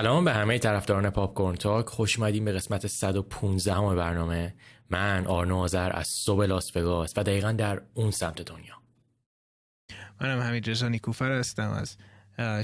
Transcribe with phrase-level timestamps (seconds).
[0.00, 1.86] سلام به همه طرفداران Popcorn Talk.
[1.86, 4.54] خوش اومدیم به قسمت 115 هم برنامه.
[4.90, 8.74] من آرنو آذر از صبح لاس وگاس و دقیقا در اون سمت دنیا.
[10.20, 11.96] منم حمیدرضا نیکوفر هستم از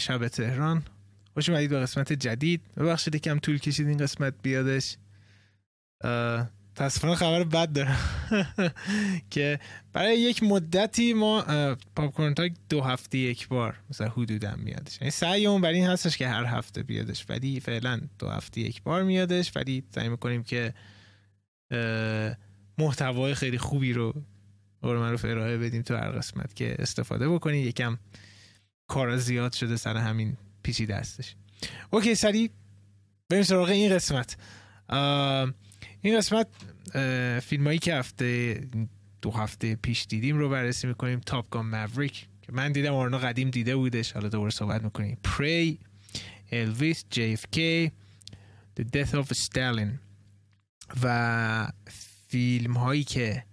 [0.02, 0.82] شب تهران.
[1.34, 2.60] خوش اومدید به قسمت جدید.
[2.77, 4.96] ببخشید یکم طول کشید این قسمت بیادش.
[6.76, 7.98] تصفیه خبر بد دارم.
[9.30, 9.60] که
[9.92, 11.42] برای یک مدتی ما
[11.96, 15.00] Pop Talk دو هفته یک بار مثلا حدودا میادش.
[15.00, 18.82] یعنی سعی اون بر این هستش که هر هفته بیادش ولی فعلا دو هفته یک
[18.82, 19.52] بار میادش.
[19.56, 20.74] ولی سعی می‌کنیم که
[22.78, 24.14] محتوای خیلی خوبی رو
[24.82, 27.98] قول من رو ارائه بدیم تو هر قسمت که استفاده بکنید یکم
[28.86, 31.34] کارا زیاد شده سر همین پیچیده هستش.
[31.90, 32.50] اوکی سری
[33.30, 34.36] بریم سراغ این قسمت.
[36.06, 36.48] این قسمت
[37.42, 38.60] فیلم هایی که هفته
[39.22, 41.20] دو هفته پیش دیدیم رو بررسی می‌کنیم.
[41.20, 44.12] تاپ گان موریک که من دیدم آرنا قدیم دیده بودش.
[44.12, 45.18] حالا دوباره صحبت می‌کنیم.
[45.24, 45.78] پری
[46.52, 47.04] الویس
[47.50, 47.92] کی
[48.80, 49.88] The Death of Stalin.
[51.02, 51.68] و
[52.28, 53.44] فیلم هایی که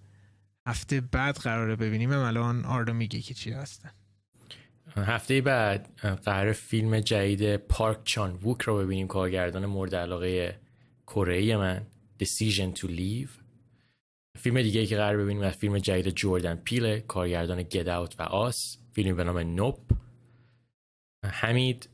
[0.67, 3.91] هفته بعد قراره ببینیم الان آرنا میگه که چی هستن.
[4.95, 5.89] هفته بعد
[6.25, 10.59] قرار فیلم جدید پارک چان ووک رو ببینیم کارگردان مورد علاقه
[11.07, 11.85] کره من.
[12.23, 13.43] Decision to Leave.
[14.37, 18.77] فیلم دیگه که قرار ببینیم از فیلم جدید جوردن پیل کارگردان Get Out و آس.
[18.91, 19.91] فیلم به نام نوپ
[21.25, 21.89] حمید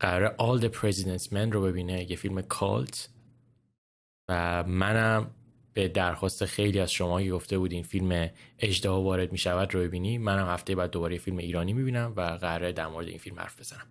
[0.00, 3.08] قرار All the President's Men رو ببینه یه فیلم کالت.
[4.28, 5.34] و منم
[5.72, 10.18] به درخواست خیلی از شما که گفته بودین فیلم اجده وارد می شود رو ببینی.
[10.18, 13.60] منم هفته بعد دوباره فیلم ایرانی می بینم و قراره در مورد این فیلم حرف
[13.60, 13.86] بزنم.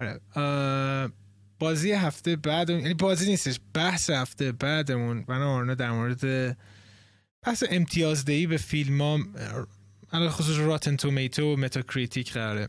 [0.00, 1.12] آره،
[1.58, 5.24] بازی هفته بعد یعنی بازی نیستش بحث هفته بعدمون.
[5.28, 6.56] من آرنا در مورد
[7.42, 9.18] بحث امتیازدهی به فیلم ها
[10.12, 12.68] علی‌الخصوص Rotten Tomato و Metacritic قراره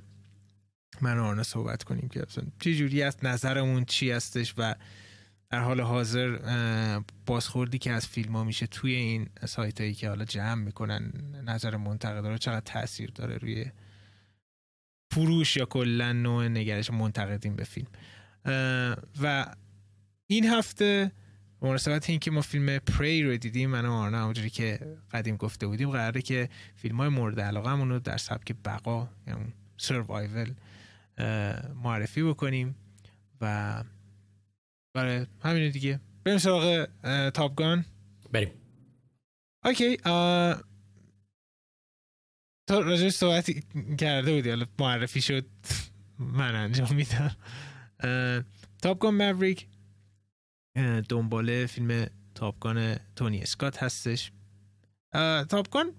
[1.01, 2.25] من و آرنو صحبت کنیم که
[2.59, 4.75] چه جوری است نظرمون چی هستش و
[5.49, 6.39] در حال حاضر
[7.25, 11.11] بازخوردی که از فیلم ها میشه توی این سایت هایی که حالا جمع می‌کنن
[11.45, 13.71] نظر منتقدا رو چقدر تاثیر داره روی
[15.13, 17.87] فروش یا کلا نوع نگرش منتقدین به فیلم.
[19.21, 19.55] و
[20.27, 21.11] این هفته
[21.61, 25.67] مناسبت این که ما فیلم پری رو دیدیم من و آرنا همونجوری که قدیم گفته
[25.67, 30.53] بودیم قراره که فیلم های مورد علاقه رو در سبک بقا یعنی سروایول
[31.83, 32.75] معرفی بکنیم
[33.41, 33.83] و
[34.93, 35.99] برای همین دیگه.
[36.23, 36.87] بریم سراغ
[37.33, 37.61] تاپ
[38.31, 38.51] بریم.
[39.65, 39.97] اوکی
[42.67, 43.49] تو راجعش صحبت
[43.97, 45.45] کرده بودی حالا معرفی شد
[46.19, 47.35] من انجام میدم.
[48.81, 49.67] تاپگان موریک
[51.09, 54.31] دنباله فیلم تاپگان تونی اسکات هستش.
[55.49, 55.93] تاپگان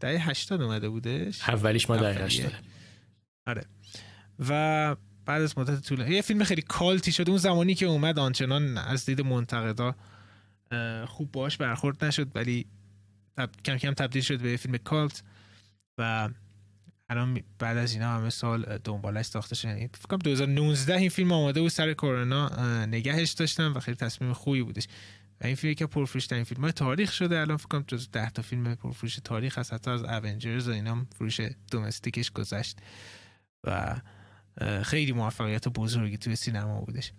[0.00, 1.48] دهه هشتاد اومده بودش.
[1.48, 2.52] اولیش ما دهه هشتاد
[3.46, 3.64] آره.
[4.48, 7.30] و بعد از مدت طول یه فیلم خیلی کالتی شده.
[7.30, 9.94] اون زمانی که اومد آنچنان از دید منتقدا
[11.06, 12.66] خوب باش برخورد نشد ولی
[13.64, 15.22] کم کم تبدیل شد به فیلم کالت
[15.98, 16.28] و
[17.08, 21.32] الان بعد از اینا همه سال دنبالش ساخته شده یعنی فکر کنم 2019 این فیلم
[21.32, 24.86] آماده بود سر کرونا نگهش داشتم و خیلی تصمیم خوبی بودش.
[25.40, 27.40] و این فیلمی که پرفروش ترین فیلم های تاریخ شده.
[27.40, 29.72] الان فکر کنم جز 10 تا فیلم پرفروش تاریخ هست.
[29.74, 32.78] حتی از اونجرز و اینا فروش دومستیکش گذشت.
[33.64, 34.00] و
[34.82, 37.12] خیلی موفقیت بزرگی توی سینما بودش.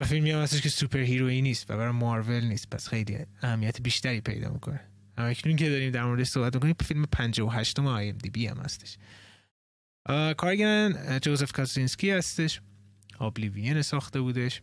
[0.00, 2.70] و فیلمی هم هستش که سوپر هیروی نیست و برای مارول نیست.
[2.70, 4.80] پس خیلی اهمیت بیشتری پیدا می‌کنه.
[5.16, 8.96] Top Gun که داریم در موردش صحبت می‌کنیم فیلم 58 م IMDb هم هستش.
[10.36, 12.60] کارگردان جوزف کاسینسکی هستش.
[13.18, 14.62] Oblivion ساخته بودش.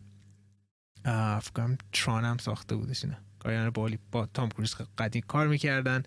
[1.41, 6.03] فکر کنم Tron هم ساخته بودش اینا کارگردان بالی با تام کروز قدیم کار می‌کردن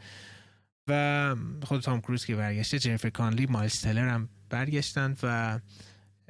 [0.88, 5.60] و خود تام کروز که برگشته جنیفر کانلی مایلز تلر هم برگشتن و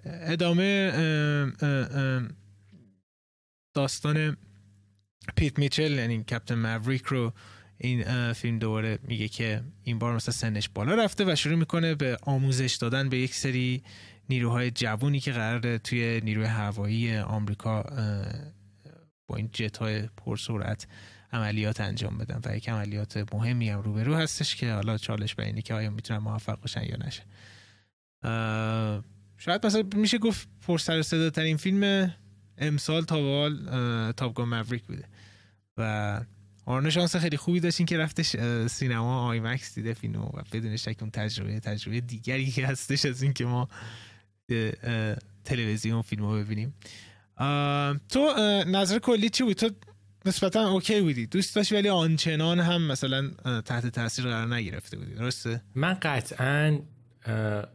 [0.05, 0.93] ادامه
[3.75, 4.37] داستان
[5.37, 7.33] پیت میچل یعنی کپتن موریک رو
[7.79, 12.17] این فیلم دوباره میگه که این بار مثلا سنش بالا رفته و شروع می‌کنه به
[12.23, 13.83] آموزش دادن به یک سری
[14.29, 17.83] نیروهای جوونی که قراره توی نیروی هوایی آمریکا
[19.27, 20.87] با این جت های پرسرعت
[21.33, 25.63] عملیات انجام بدن و یک عملیات مهمی هم روبرو هستش که حالا چالش به اینه
[25.63, 27.23] که آیا می‌تونن موفق باشن یا نشه
[29.39, 32.15] شاید مثلا میشه گفت پر سر و صدا ترین فیلم
[32.59, 35.05] امسال تا به Top Gun Maverick بوده
[35.77, 36.21] و
[36.67, 38.37] آرنو شانس خیلی خوبی داشتین که رفتش
[38.67, 43.45] سینما IMAX دیده فیلمو و بدون شک اون تجربه تجربه دیگری که هستش از اینکه
[43.45, 43.69] ما
[45.45, 46.75] تلویزیون فیلمو ببینیم.
[48.09, 48.35] تو
[48.67, 49.71] نظر کلی چی بود؟ تو
[50.25, 53.31] نسبتا OK بودی دوست داشتی ولی آنچنان هم مثلا
[53.61, 56.79] تحت تاثیر قرار نگرفته بودی درسته؟ من قطعا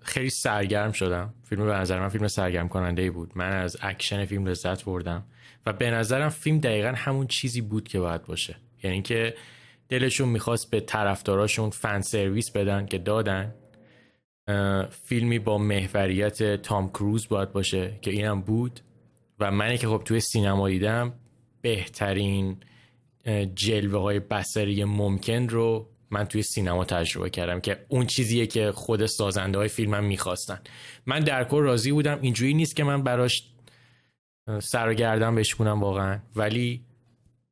[0.02, 1.34] خیلی سرگرم شدم.
[1.44, 3.32] فیلم به نظر من فیلم سرگرم کننده بود.
[3.36, 5.24] من از اکشن فیلم لذت بردم.
[5.66, 8.56] و به نظرم فیلم دقیقا همون چیزی بود که باید باشه.
[8.84, 9.36] یعنی اینکه
[9.90, 13.56] دلشون می‌خواست به طرفداراشون fan service بدن که دادن.
[14.90, 18.80] فیلمی با محوریت تام کروز باید باشه که اینم بود.
[19.40, 21.14] و منی که خب توی سینما دیدم
[21.62, 22.58] بهترین
[23.56, 29.06] جلوه های بسری ممکن رو من توی سینما تجربه کردم که اون چیزیه که خود
[29.06, 30.60] سازنده های فیلمم می‌خواستن.
[31.06, 32.20] من در کل راضی بودم.
[32.22, 33.48] اینجوری نیست که من براش
[34.60, 36.20] سر و گردم بشکونم واقعا.
[36.36, 36.82] ولی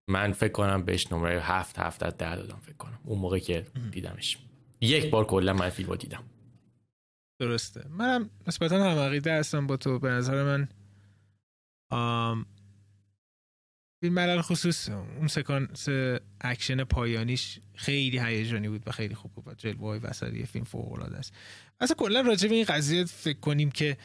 [0.10, 3.00] من فکر کنم بهش نمره هفت هفت از ده دادم فکر کنم.
[3.04, 4.38] اون موقع که دیدمش.
[4.82, 6.24] یک بار کلا من فیلم دیدم.
[7.40, 7.88] درسته.
[7.90, 10.00] منم نسبتا هم عقیده هستم با تو.
[10.00, 10.70] به نظر من
[11.92, 12.46] آم
[14.02, 15.90] فیلم علی‌الخصوص اون سکانس
[16.42, 21.18] اکشن پایانیش خیلی هیجانی بود و خیلی خوب بود جلوه های بصری فیلم فوق العاده
[21.18, 21.34] است.
[21.80, 23.98] اصلا کلا راجع به این قضیه فکر کنیم که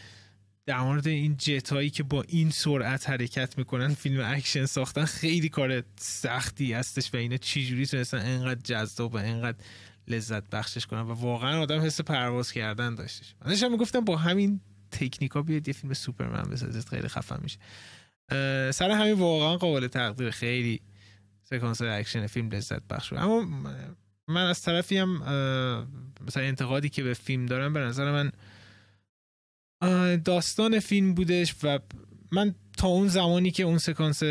[0.67, 5.49] در مورد این جت هایی که با این سرعت حرکت می‌کنن فیلم اکشن ساختن خیلی
[5.49, 9.59] کار سختی هستش و اینا چجوری تونستن انقدر جذاب و انقدر
[10.09, 13.35] لذت بخشش کنن و واقعا آدم حس پرواز کردن داشتش.
[13.43, 17.59] من داشتم می‌گفتم با همین تکنیکا بیاد یه فیلم سوپرمن بسازید خیلی خفن میشه.
[18.71, 20.81] سر همین واقعا قابل تقدیر خیلی
[21.43, 23.43] سکانس اکشن فیلم لذت بخش اما
[24.29, 25.19] من از طرفی هم
[26.27, 28.33] مثلا انتقادی که به فیلم دارم به نظر من
[30.25, 31.79] داستان فیلم بودش و
[32.33, 34.23] من تا اون زمانی که اون سکانس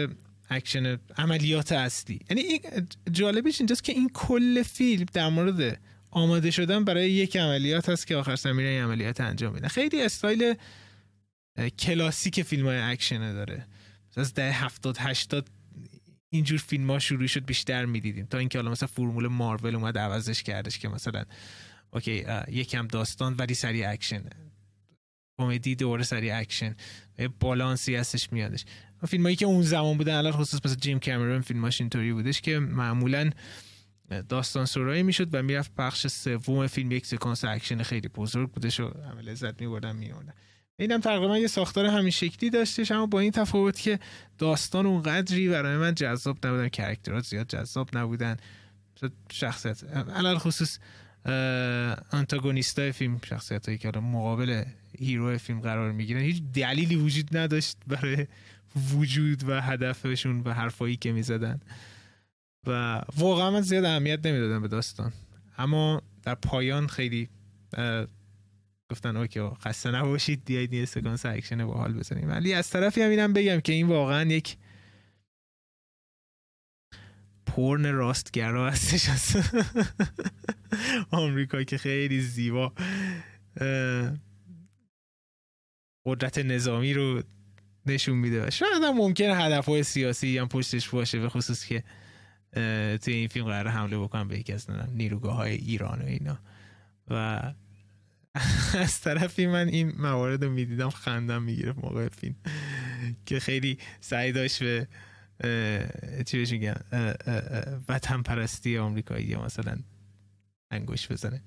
[0.50, 2.62] اکشن عملیات اصلی یعنی
[3.12, 5.80] جالبش اینجاست که این کل فیلم در مورد
[6.12, 10.56] آماده شدن برای یک عملیات هست که آخر سر این عملیات انجام میدن خیلی استایل
[11.80, 13.66] کلاسیک فیلم های اکشنه داره.
[14.18, 15.48] از دهه هفتاد هشتاد
[16.30, 18.26] اینجور فیلم ها شروع شد بیشتر می‌دیدیم.
[18.26, 21.24] تا اینکه حالا مثلا فرمول مارول اومد عوضش کردش که مثلا
[21.94, 24.24] OK یکم داستان ولی سری اکشن
[25.38, 26.76] کمدی دوره سری اکشن.
[27.40, 28.66] بالانسی هستش میادش.
[29.08, 33.30] فیلم هایی که اون زمان بودن علی‌الخصوص مثل جیم کامرون فیلماش اینطوری بودش که معمولا
[34.30, 38.92] داستان سرایی می‌شد و می‌رفت بخش سوم فیلم یک سکانس اکشن خیلی بزرگ بودش و
[39.12, 40.34] همه لذت میبردن میوردن
[40.80, 44.00] اینم تقریبا یه ساختار همین شکلی داشتش اما با این تفاوت که
[44.38, 48.38] داستان اونقدری برای من جذاب نبودن کاراکترا زیاد جذاب نبودن.
[49.32, 49.84] شخصیت
[50.16, 50.80] علی‌الخصوص
[52.78, 54.64] های فیلم شخصیت هایی که مقابل
[55.00, 58.28] hero فیلم قرار می‌گیرن هیچ دلیلی وجود نداشت برای
[58.94, 61.60] وجود و هدفشون و حرفایی که می‌زدن.
[62.68, 65.14] و واقعا من زیاد اهمیت نمی‌دادم به داستان.
[65.58, 67.30] اما در پایان خیلی
[68.92, 72.30] گفتن okay خسته نباشید بیاید یه سکانس اکشن باحال بزنیم.
[72.30, 74.58] ولی از طرفی هم اینم بگم که این واقعا یک
[77.46, 79.10] پرن راستگرا هستش.
[81.12, 82.74] آمریکا که خیلی زیبا.
[86.06, 87.24] قدرت نظامی رو
[87.86, 88.50] نشون میده.
[88.50, 91.84] شاید هم ممکنه هدف های سیاسی هم پشتش باشه به خصوص که
[92.98, 96.40] توی این فیلم قرار حمله بکنم به یکی از نیروگاه های ایران و اینا.
[97.10, 97.42] و
[98.74, 102.36] از طرفی من این موارد رو می‌دیدم خندم می‌گیره موقع فیلم.
[103.26, 104.88] که خیلی سعی داشت به
[106.26, 106.76] چی بهش میگن
[107.90, 109.78] وطن پرستی آمریکایی مثلا
[110.72, 111.42] انگوش بزنه.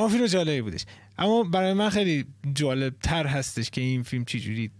[0.00, 0.84] اما فیلم جالبی بودش.
[1.18, 4.70] اما برای من خیلی جالب تر هستش که این فیلم چجوری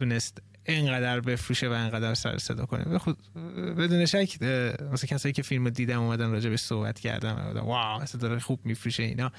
[0.00, 2.98] تونست اینقدر بفروشه و اینقدر سر صدا کنه.
[2.98, 3.18] خود
[3.78, 8.38] بدون شک مثلا کسایی که فیلم دیدم اومدن راجع به صحبت کردم واو اصلا داره
[8.38, 9.32] خوب میفروشه اینا.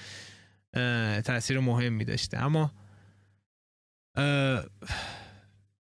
[1.21, 2.37] تاثیر مهمی داشته.
[2.37, 2.71] اما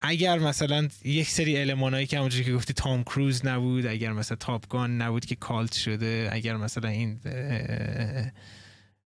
[0.01, 5.01] اگر مثلا یک سری المانایی که همونجوری که گفتی تام کروز نبود اگر مثلا تاپگان
[5.01, 7.19] نبود که کالت شده اگر مثلا این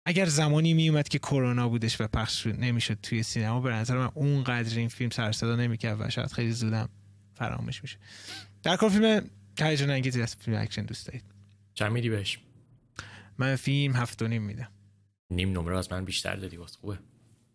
[0.06, 4.78] اگر زمانی میومد که کرونا بودش و پخش نمی‌شد توی سینما به نظر من اونقدر
[4.78, 6.90] این فیلم سر صدا نمی‌کرد و شاید خیلی زودم
[7.34, 7.98] فراموش میشه.
[8.64, 11.24] در کل فیلم هیجان انگیزی از فیلم اکشن دوست دارید.
[11.74, 12.40] چند میدی بهش؟
[13.38, 14.70] من فیلم هفت و نیم میدم.
[15.30, 17.00] نیم نمره از من بیشتر دادی واسه خوبه.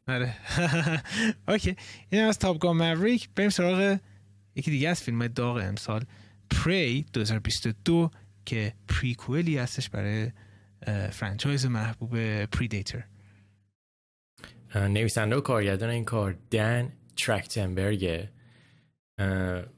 [0.09, 0.35] آره.
[1.49, 1.76] okay.
[2.11, 3.99] این از Top Gun Maverick بریم سراغ
[4.54, 6.04] یکی دیگه از فیلم داغ امسال.
[6.50, 8.11] Prey 2022
[8.45, 10.30] که prequel ی هستش برای
[11.12, 13.04] franchise محبوب Predator
[14.75, 18.30] نویسنده و کارگردان این کار Dan Trachtenberg ه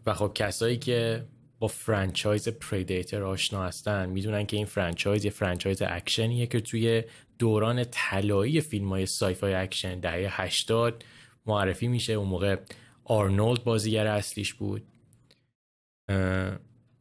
[0.06, 1.26] و خب کسایی که
[1.58, 7.02] با franchise Predator آشنا هستن می‌دونن که این franchise یه franchise اکشنیه که توی
[7.38, 11.04] دوران طلایی فیلم های sci-fi اکشن دهه 80
[11.46, 12.12] معرفی میشه.
[12.12, 12.56] اون موقع
[13.04, 14.82] آرنولد بازیگر اصلیش بود.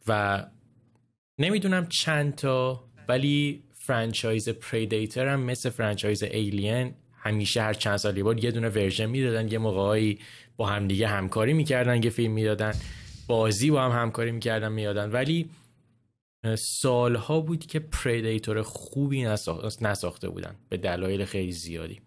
[0.07, 0.45] و
[1.39, 8.43] نمی‌دونم چند تا ولی franchise Predator هم مثل franchise Alien همیشه هر چند سالی بار
[8.43, 10.19] یه دونه version می‌دادن یه موقعی
[10.57, 12.73] با همدیگه همکاری می‌کردن یه فیلم می‌دادن
[13.27, 15.49] بازی با هم همکاری می‌کردن می‌دادن ولی
[16.57, 19.23] سالها بود که Predator خوبی
[19.81, 21.99] نساخته بودن به دلایل خیلی زیادی.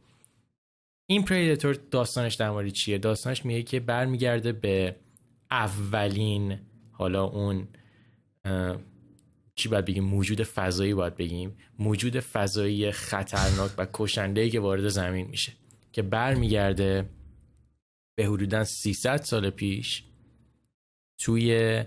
[1.06, 4.96] این Predator داستانش در مورد چیه؟ داستانش میگه که برمیگرده به
[5.50, 6.58] اولین
[6.92, 7.68] حالا اون
[9.54, 11.56] چی باید بگیم؟ موجود فضایی باید بگیم.
[11.78, 15.52] موجود فضایی خطرناک و کشنده که وارد زمین میشه
[15.92, 17.08] که برمیگرده
[18.14, 20.04] به حدودا 300 سال پیش
[21.18, 21.82] توی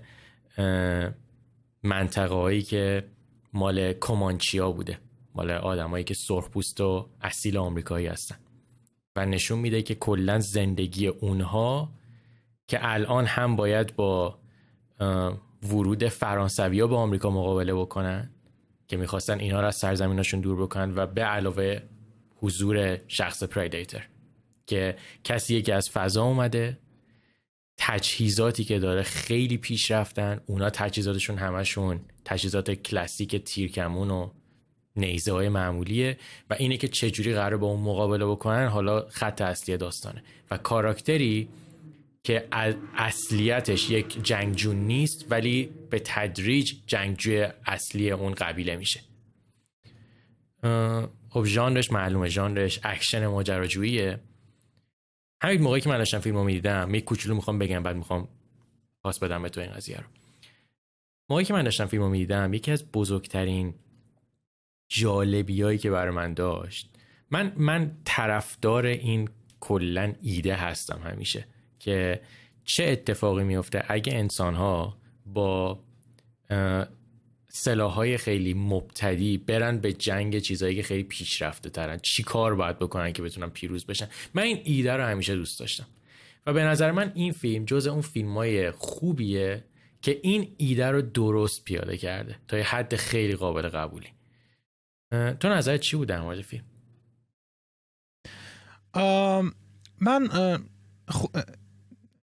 [1.83, 3.03] منطقه هایی که
[3.53, 4.97] مال کومانچیا بوده
[5.35, 8.35] مال آدمایی که سرخپوست و اصیل آمریکایی هستن.
[9.15, 11.93] و نشون میده که کلا زندگی اونها
[12.67, 14.39] که الان هم باید با
[15.63, 18.29] ورود فرانسوی ها به آمریکا مقابله بکنن
[18.87, 21.79] که می‌خواستن اینا رو از سرزمیناشون دور بکنن و به علاوه
[22.35, 24.07] حضور شخص پریدیتر
[24.67, 26.77] که کسی که از فضا اومده
[27.77, 34.29] تجهیزاتی که داره خیلی پیش رفتن اونا تجهیزاتشون همشون تجهیزات کلاسیک تیرکمون و
[34.95, 36.17] نیزه های معمولیه
[36.49, 40.23] و اینه که چجوری قرار با اون مقابله بکنن حالا خط اصلی داستانه.
[40.51, 41.49] و کاراکتری
[42.27, 42.47] که
[42.95, 48.99] اصلیتش یک جنگجو نیست ولی به تدریج جنگجوی اصلی اون قبیله میشه.
[51.29, 52.29] خب ژانرش معلومه.
[52.29, 54.19] ژانرش اکشن ماجراجوییه.
[55.41, 58.27] همین موقعی که من داشتم فیلمو می‌دیدم یک کوچولو می‌خوام بگم بعد می‌خوام
[59.03, 60.05] پاس بدم به تو این قضیه رو.
[61.29, 63.75] موقعی که من داشتم فیلمو می‌دیدم یکی از بزرگترین
[64.89, 66.89] جالبیایی که برای من داشت
[67.31, 69.29] من من طرفدار این
[69.59, 71.47] کلا ایده هستم همیشه.
[71.87, 72.21] که
[72.63, 75.79] چه اتفاقی میفته اگه انسان ها با
[77.49, 81.97] سلاحهای خیلی مبتدی برن به جنگ چیزهایی که خیلی پیشرفته ترن.
[81.97, 85.87] چی کار باید بکنن که بتونن پیروز بشن؟ من این ایده رو همیشه دوست داشتم.
[86.45, 89.63] و به نظر من این فیلم جز اون فیلم های خوبیه
[90.01, 94.09] که این ایده رو درست پیاده کرده تا یه حد خیلی قابل قبولی.
[95.11, 96.63] تو نظر چی بود در مورد فیلم؟
[100.01, 100.29] من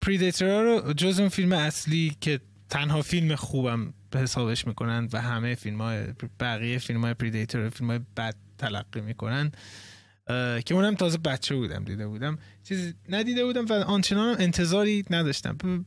[0.02, 2.40] پریدیتر رو جز اون فیلم اصلی که
[2.70, 7.90] تنها فیلم خوبم به حسابش می‌کنن و همه فیلم های بقیه فیلم های پریدیتر فیلم
[7.90, 9.52] های بد تلقی می‌کنن
[10.66, 12.38] که اونم تازه بچه بودم دیده بودم.
[12.64, 15.86] چیز ندیده بودم و آنچنان انتظاری نداشتم.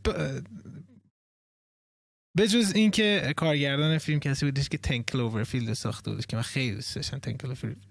[2.37, 6.75] به جز اینکه کارگردان فیلم کسی بودش که Ten Cloverfield ساخته بودش که من خیلی
[6.75, 7.37] دوست داشتم Ten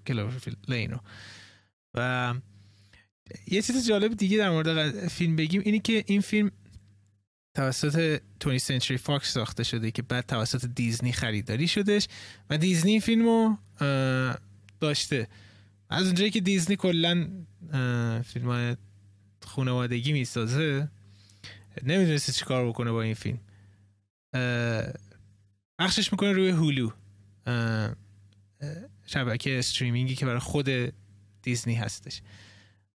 [0.07, 0.97] Cloverfield Lane و
[1.93, 2.33] و
[3.47, 6.51] یه چیز جالب دیگه در مورد فیلم بگیم اینی که این فیلم
[7.55, 12.07] توسط Twentieth Century Fox ساخته شده که بعد توسط دیزنی خریداری شدش
[12.49, 13.57] و دیزنی فیلمو
[14.79, 15.27] داشته.
[15.89, 17.29] از اونجایی که دیزنی کلا
[18.25, 18.75] فیلم های
[19.41, 20.87] خانوادگی می‌سازه
[21.83, 23.39] نمی‌دونسته چی کار بکنه با این فیلم.
[25.79, 26.91] بخشش می‌کنه روی هولو
[29.05, 30.69] شبکه استریمینگی که برای خود
[31.41, 32.21] دیزنی هستش.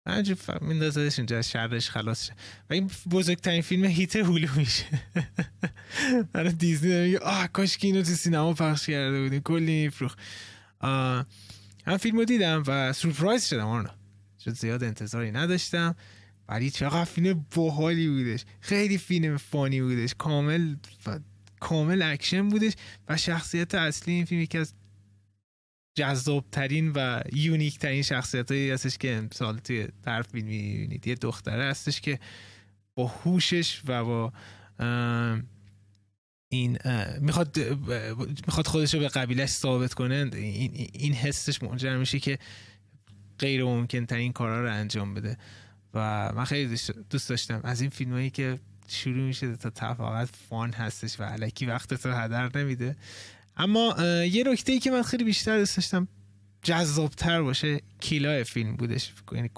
[0.08, 2.34] همینجور میندازدش اینجا از شرش خلاص شه.
[2.70, 4.86] و این بزرگترین فیلم هیت هولو میشه.
[6.34, 9.42] برای دیزنی میگه آه کاش که اینو تو سینما پخش کرده بودیم.
[9.42, 13.90] کلی میفروخت فیلم رو دیدم و سورپرایز شدم آنو
[14.38, 15.96] چون زیاد انتظاری نداشتم.
[16.50, 18.46] ولی چقدر فیلم باحالی بودش.
[18.62, 20.16] خیلی فیلم fun ی بودش.
[20.18, 20.76] کامل
[21.60, 22.74] کامل اکشن بودش
[23.10, 24.74] و شخصیت اصلی این فیلم یکی از
[25.96, 31.64] جذابترین و unique ترین شخصیت هایی هستش که امسال توی در فیلم می‌بینید یه دختره
[31.64, 32.20] هستش که
[32.96, 34.34] با هوشش و با
[36.50, 36.78] این
[37.20, 37.60] می‌خواد
[38.48, 42.40] می‌خواد خودش رو به قبیلش ثابت کنه این, این حسش منجر میشه که
[43.40, 45.38] غیر ممکن ترین کارا رو انجام بده.
[45.94, 46.78] و من خیلی
[47.10, 47.62] دوست داشتم.
[47.64, 52.12] از این فیلم هایی که شروع میشه تا تفاقت فان هستش و علکی وقت تو
[52.12, 52.96] هدر نمیده.
[53.58, 53.96] اما
[54.26, 56.08] یه نکته ای که من خیلی بیشتر دوست داشتم
[56.64, 59.50] جذابتر باشه کیلا فیلم بودش یعنی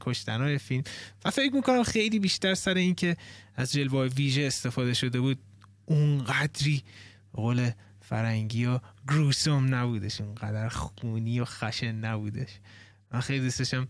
[0.00, 0.82] کشتن فیلم.
[1.24, 3.16] و فکر می‌کنم خیلی بیشتر سر این که
[3.54, 5.38] از جلوه ویژه استفاده شده بود
[5.86, 6.82] اونقدری
[7.32, 12.50] قول فرنگی و gruesome نبودش اونقدر خونی و خشن نبودش.
[13.12, 13.88] من خیلی دوست داشتم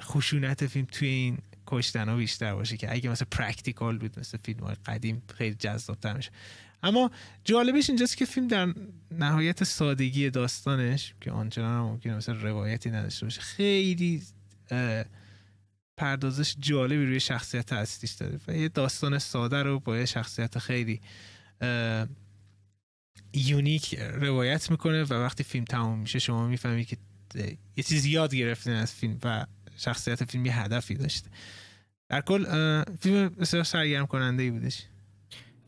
[0.00, 4.60] خشونت فیلم توی این کشتن ها بیشتر باشه که اگه مثل practical بود مثل فیلم
[4.60, 6.30] های قدیم خیلی جذابتر میشه
[6.82, 7.10] اما
[7.44, 8.74] جالبش اینجاست که فیلم در
[9.10, 14.22] نهایت سادگی داستانش که آنچنان ممکنه مثل روایتی نداشته باشه خیلی
[15.96, 21.00] پردازش جالبی روی شخصیت اصلیش داره و یه داستان ساده رو با یه شخصیت خیلی
[23.32, 26.96] یونیک روایت می‌کنه و وقتی فیلم تموم میشه شما می‌فهمید که
[27.76, 31.30] یه چیزی یاد گرفتین از فیلم و شخصیت فیلم یه هدفی داشته.
[32.08, 32.44] در کل
[33.00, 34.82] فیلم بسیار سرگرم کننده ای بودش.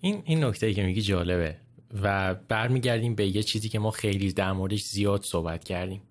[0.01, 1.57] این این نکته ای که میگی جالبه
[2.03, 6.03] و برمیگردیم به یه چیزی که ما خیلی در موردش زیاد صحبت کردیم.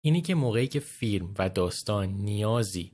[0.00, 2.92] اینی که موقعی که فیلم و داستان نیازی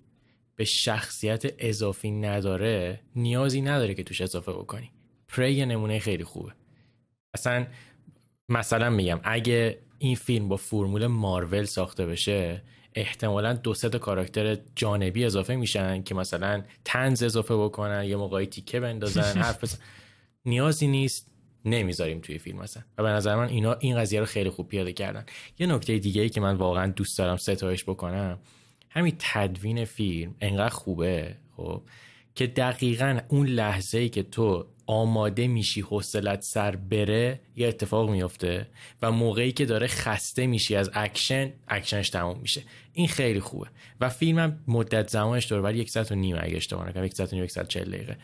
[0.56, 4.90] به شخصیت اضافی نداره نیازی نداره که توش اضافه بکنی.
[5.28, 6.52] پری یه نمونه خیلی خوبه.
[7.34, 7.66] اصلا
[8.48, 12.62] مثلا میگم اگه این فیلم با فرمول مارول ساخته بشه
[12.94, 18.80] احتمالا دو تا کاراکتر جانبی اضافه میشن که مثلا تنز اضافه بکنن یه موقعی تیکه
[18.80, 19.78] بندازن حرف بزن.
[20.44, 21.26] نیازی نیست.
[21.64, 24.92] نمی‌ذاریم توی فیلم مثلا و به نظر من اینا این قضیه رو خیلی خوب پیاده
[24.92, 25.24] کردن.
[25.58, 28.38] یه نکته دیگه ای که من واقعا دوست دارم ستایش بکنم
[28.90, 31.82] همین تدوین فیلم انقدر خوبه خب
[32.34, 38.66] که دقیقا اون لحظه ای که تو آماده میشی حوصلت سر بره یه اتفاق میفته
[39.02, 42.62] و موقعی که داره خسته میشی از اکشن اکشنش تموم میشه.
[42.92, 43.66] این خیلی خوبه.
[44.00, 47.32] و فیلمم مدت زمانش داره ولی یک ساعت و نیم اگه اشتباه نکنم یک ساعت
[47.32, 48.16] و نیم یک ساعت چل دقیقه.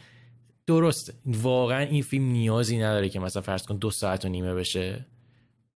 [0.67, 1.15] درسته.
[1.27, 5.07] واقعا این فیلم نیازی نداره که مثلا فرض کن دو ساعت و نیمه بشه.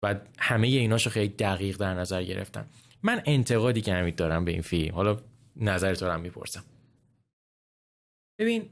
[0.03, 2.65] و همه ایناشو خیلی دقیق در نظر گرفتن
[3.03, 5.21] من انتقادی که همین دارم به این فیلم حالا
[5.55, 6.63] نظر تو هم می‌پرسم.
[8.39, 8.69] ببین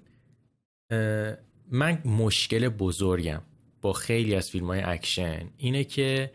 [1.71, 3.41] من مشکل بزرگم
[3.81, 6.31] با خیلی از فیلم های اکشن اینه که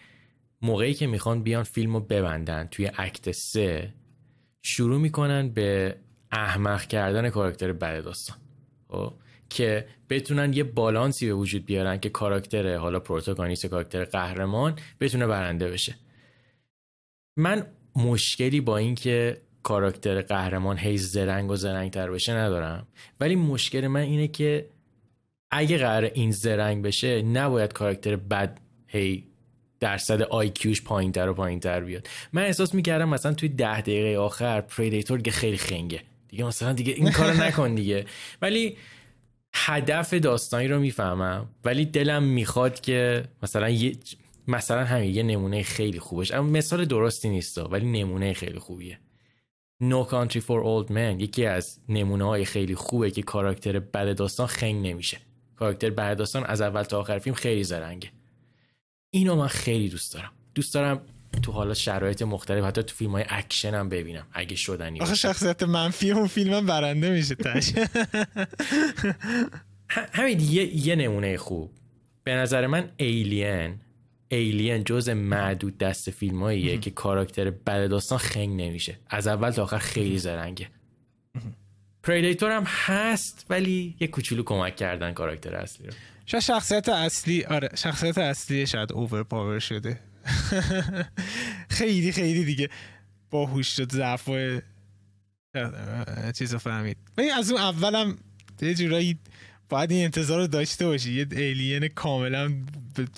[0.62, 3.94] موقعی که می‌خوان بیان فیلم رو ببندن توی act سه
[4.62, 5.96] شروع می‌کنن به
[6.30, 8.36] احمق کردن کاراکتر بد داستان.
[8.88, 9.14] خب؟
[9.52, 15.68] که بتونن یه بالانسی به وجود بیارن که کاراکتر حالا protagonist کاراکتر قهرمان بتونه برنده
[15.68, 15.94] بشه.
[17.36, 22.86] من مشکلی با این که کاراکتر قهرمان هی زرنگ و زرنگ تر بشه ندارم.
[23.20, 24.66] ولی مشکل من اینه که
[25.50, 29.24] اگه قرار این زرنگ بشه نباید کاراکتر بد هی
[29.80, 32.08] درصد آیکیوش پایین تر و پایین تر بیاد.
[32.32, 36.02] من احساس می‌کردم مثلا توی ده دقیقه آخر پریدیتور دیگه خیلی خنگه.
[36.28, 38.04] دیگه مثلا دیگه این کارو نکن دیگه.
[38.42, 38.76] ولی
[39.54, 43.96] هدف داستانی رو می‌فهمم ولی دلم می‌خواد که مثلا یه
[44.48, 46.32] مثلا همین یه نمونه خیلی خوبش.
[46.32, 48.98] اما مثال درستی نیست ولی نمونه خیلی خوبیه.
[49.82, 54.46] No Country for Old Men یکی از نمونه های خیلی خوبه که کاراکتر بد داستان
[54.46, 55.18] خنگ نمیشه.
[55.56, 58.10] کاراکتر بد داستان از اول تا آخر فیلم خیلی زرنگه.
[59.10, 60.32] اینو من خیلی دوست دارم.
[60.54, 61.00] دوست دارم
[61.42, 65.62] تو حالا شرایط مختلف حتی تو فیلم های اکشن هم ببینم اگه شدنی آخه شخصیت
[65.62, 67.72] منفی اون فیلم هم برنده میشه تش.
[69.88, 71.70] همین یه, یه نمونه خوب.
[72.24, 73.80] به نظر من Alien
[74.28, 78.98] Alien جز معدود دست فیلماییه که کاراکتر بد داستان خنگ نمیشه.
[79.06, 80.68] از اول تا آخر خیلی زرنگه.
[82.02, 85.92] Predator هم هست ولی یه کوچولو کمک کردن کاراکتر اصلی رو.
[86.26, 90.00] شاید شخصیت اصلی آره شخصیت اصلی شاید overpower شده.
[91.78, 92.68] خیلی خیلی دیگه
[93.30, 94.28] باهوش شد ضعف
[96.34, 96.96] چیز فهمید.
[97.18, 98.16] ولی از اون اولم
[98.62, 99.18] یه جورایی
[99.68, 101.12] باید این انتظار رو داشته باشی.
[101.12, 102.52] یه ایلین کاملا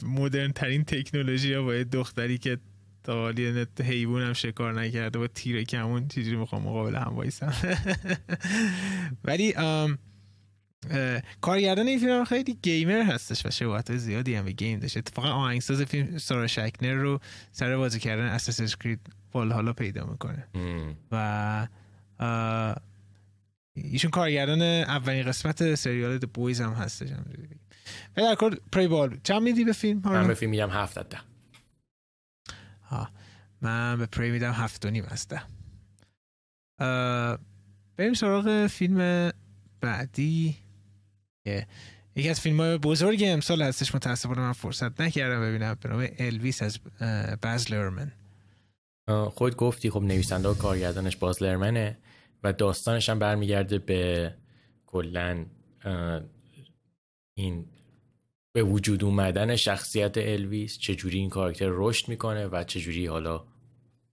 [0.02, 2.58] مدرن ترین تکنولوژی با یه دختری که
[3.04, 7.54] تا حالی حیوان هم شکار نکرده با تیر کمون چیزی می‌خوام مقابل هم وایسم.
[9.24, 9.54] ولی
[11.40, 14.98] کارگردان این فیلم خیلی گیمر هستش و شباهت زیادی هم به گیم داشته.
[14.98, 17.20] اتفاقا آهنگساز فیلم سارا شکنر رو
[17.52, 19.00] سر بازی کردن اساسنز کرید
[19.32, 20.46] حالا پیدا می‌کنه.
[21.12, 21.66] و
[23.76, 27.08] ایشون کارگردان اولین قسمت سریال د بویز هم هستش.
[28.16, 31.18] و در کل پری بال چند میدی به فیلم؟ من به فیلم میدم هفت ده.
[33.60, 35.42] من به پری میدم هفت و نیم از ده.
[37.96, 39.32] بریم سراغ فیلم
[39.80, 40.56] بعدی.
[42.16, 46.62] یکی از فیلم های بزرگ امسال هستش متاسفانه من فرصت نکردم ببینم به نام الویس
[46.62, 46.78] از
[47.42, 48.12] باز لرمن
[49.30, 51.98] خود گفتی خب نویسنده و کارگردانش باز لرمنه
[52.42, 54.34] و داستانش هم برمیگرده به
[54.86, 55.46] کلا
[57.34, 57.66] این
[58.52, 63.44] به وجود اومدن شخصیت الویس چجوری این کاراکتر رشد می‌کنه و چجوری حالا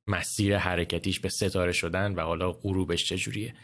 [0.07, 3.55] مسیر حرکتیش به ستاره شدن و حالا غروبش چجوریه.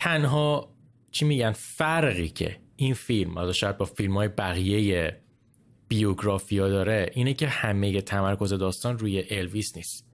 [0.00, 0.75] تنها
[1.16, 5.16] چی میگن؟ فرقی که این فیلم حالا شاید با فیلم های بقیه
[5.88, 10.06] بیوگرافیا داره اینه که همه تمرکز داستان روی الویس نیست.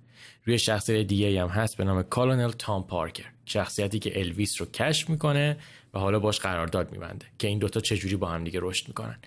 [0.45, 3.25] روی شخصیت دیگه هم هست به نام Colonel تام پارکر.
[3.45, 5.57] شخصیتی که الویس رو کشف می‌کنه
[5.95, 9.19] و حالا باش قرارداد میبنده که این دوتا چجوری با هم دیگه رشد می‌کنن.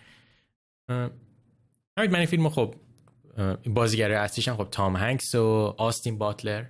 [1.98, 2.76] همین من این فیلم خب
[3.66, 6.66] بازیگر اصلیش هم خب تام هنکس و آستین باتلر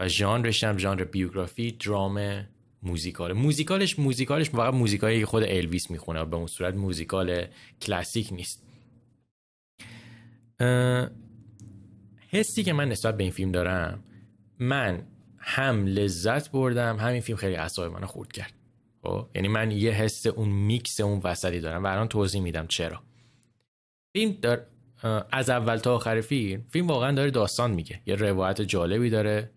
[0.00, 2.46] و ژانرش هم ژانر بیوگرافی درام
[2.84, 3.32] موزیکال.
[3.32, 7.46] موزیکالش موزیکالش موزیکایی که خود الویس می‌خونه به اون صورت موزیکال
[7.80, 8.66] کلاسیک نیست.
[12.28, 14.04] حسی که من نسبت به این فیلم دارم
[14.58, 15.06] من
[15.38, 18.52] هم لذت بردم همین فیلم خیلی اعصاب منو خورد کرد.
[19.02, 23.02] خب؟ یعنی من یه حس اون میکس اون وسطی دارم و الان توضیح میدم چرا.
[24.12, 24.66] فیلم دار
[25.32, 28.00] از اول تا آخر فیلم فیلم واقعا داره داستان میگه.
[28.06, 29.50] یه روایت جالبی داره.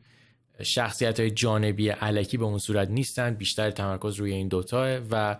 [0.64, 5.38] شخصیت های جانبی علکی به اون صورت نیستن بیشتر تمرکز روی این دوتاه و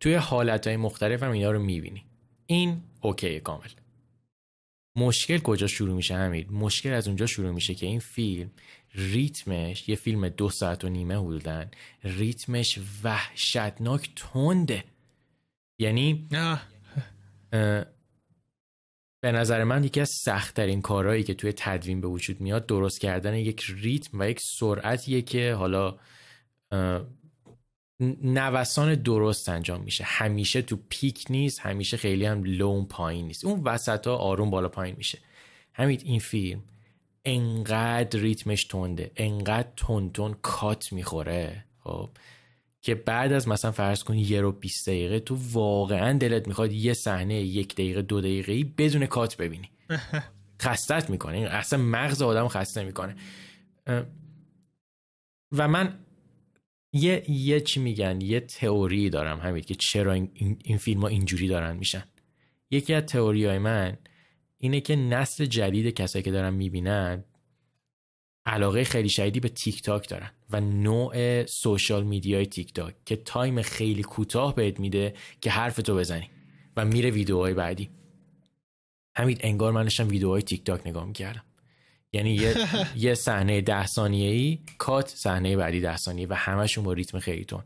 [0.00, 2.04] توی حالت های مختلف هم اینا رو می‌بینی.
[2.46, 3.68] این اوکی کامل.
[4.96, 8.50] مشکل کجا شروع میشه همین مشکل از اونجا شروع میشه که این فیلم
[8.94, 11.70] ریتمش یه فیلم دو ساعت و نیمه بودن
[12.04, 14.84] ریتمش وحشتناک تنده.
[15.78, 16.28] یعنی
[19.20, 23.34] به نظر من یکی از سختترین کارهایی که توی تدوین به وجود میاد درست کردن
[23.34, 25.98] یک ریتم و یک سرعتیه که حالا
[28.22, 30.04] نوسان درست انجام میشه.
[30.04, 33.44] همیشه تو پیک نیست همیشه خیلی هم لون پایین نیست.
[33.44, 35.18] اون وسط ها آروم بالا پایین میشه.
[35.72, 36.62] همین این فیلم
[37.24, 41.64] انقدر ریتمش تنده انقدر تون تون کات می‌خوره.
[41.84, 42.10] خب
[42.88, 46.92] که بعد از مثلا فرض کنی یه رو 20 دقیقه تو واقعا دلت می‌خواد یه
[46.92, 49.70] صحنه یک دقیقه دو دقیقه ای بدون کات ببینی.
[50.62, 51.38] خستت می‌کنه.
[51.38, 53.16] اصلا مغز آدم خسته می‌کنه.
[55.52, 55.98] و من
[56.92, 61.48] یه یه چی میگن؟ یه تئوری دارم همین که چرا این, این فیلم ها اینجوری
[61.48, 62.04] دارن میشن.
[62.70, 63.96] یکی از تئوری های من
[64.58, 67.24] اینه که نسل جدید کسایی که دارن می‌بینن
[68.48, 73.16] علاقه خیلی شدیدی به تیک تاک دارن و نوع social media ی تیک تاک که
[73.16, 76.30] time خیلی کوتاه بهت میده که حرف تو بزنی
[76.76, 77.90] و میره ویدیوهای بعدی.
[79.16, 81.44] همین انگار من داشتم ویدیوهای تیک تاک نگاه می‌کردم.
[82.12, 82.54] یعنی یه
[82.96, 87.44] یه صحنه ده ثانیه ای کات صحنه بعدی ده ثانیه و همشون با ریتم خیلی
[87.44, 87.64] تون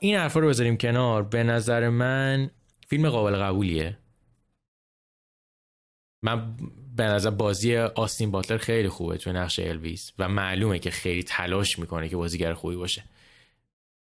[0.00, 1.22] این حرفا رو بذاریم کنار.
[1.22, 2.50] به نظر من
[2.88, 3.98] فیلم قابل قبولیه.
[6.22, 6.56] من
[6.96, 11.78] به نظر بازی آستین باتلر خیلی خوبه توی نقش الویس و معلومه که خیلی تلاش
[11.78, 13.04] می‌کنه که بازیگر خوبی باشه.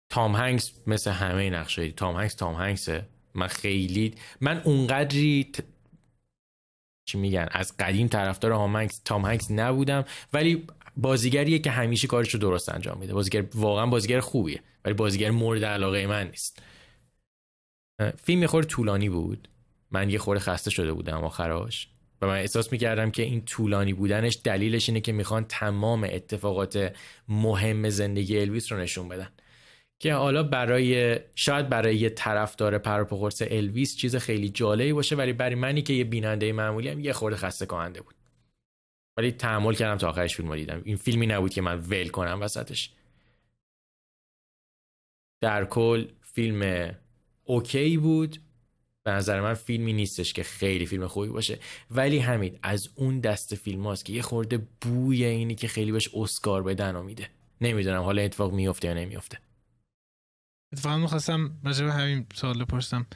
[0.09, 3.07] تام هنگس مثل همه نقشه تام هنگس تام هنگسه.
[3.35, 5.53] من خیلی من اونقدری
[7.05, 10.67] چی میگن؟ از قدیم طرفدار هامنکس تام هنگس نبودم ولی
[10.97, 13.15] بازیگریه که همیشه کارش رو درست انجام میده.
[13.15, 16.63] بازیگر واقعا بازیگر خوبیه ولی بازیگر مورد علاقه من نیست.
[18.23, 19.49] فیلم یه طولانی بود.
[19.91, 21.89] من یه خورده خسته شده بودم آخراش.
[22.23, 26.95] و من احساس می‌کردم که این طولانی بودنش دلیلش اینه که می‌خوان تمام اتفاقات
[27.29, 29.29] مهم زندگی الویس رو نشون بدن.
[29.99, 35.55] که حالا برای شاید برای یه طرفدار پروپقرص الویس چیز خیلی جالبی باشه ولی برای
[35.55, 38.15] منی که یه بیننده معمولی هم یه خورده خسته کننده بود.
[39.17, 40.83] ولی تحمل کردم تا آخرش فیلم دیدم.
[40.85, 42.91] این فیلمی نبود که من ول کنم وسطش.
[45.41, 46.91] در کل فیلم
[47.45, 48.39] اوکی بود.
[49.07, 51.59] به نظر من فیلمی نیستش که خیلی فیلم خوبی باشه.
[51.91, 56.09] ولی همین از اون دست فیلم هاست که یه خورده بوی اینی که خیلی بهش
[56.15, 57.15] اسکار بدن و
[57.61, 59.39] نمی‌دونم حالا اتفاق میفته یا نمیفته
[60.73, 63.07] اتفاقا می‌خواستم راجع همین سوال بپرسم.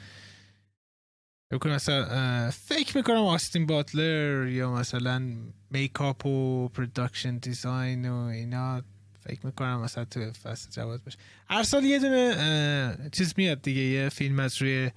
[1.51, 5.35] بکنم مثلا فکر می‌کنم آستین باتلر یا مثلا
[5.71, 8.81] makeup و production design و اینا
[9.19, 11.17] فکر می‌کنم مثلا تو فصل جوایز باشه.
[11.49, 14.91] هر سال یه دونه چیز میاد دیگه یه فیلم از روی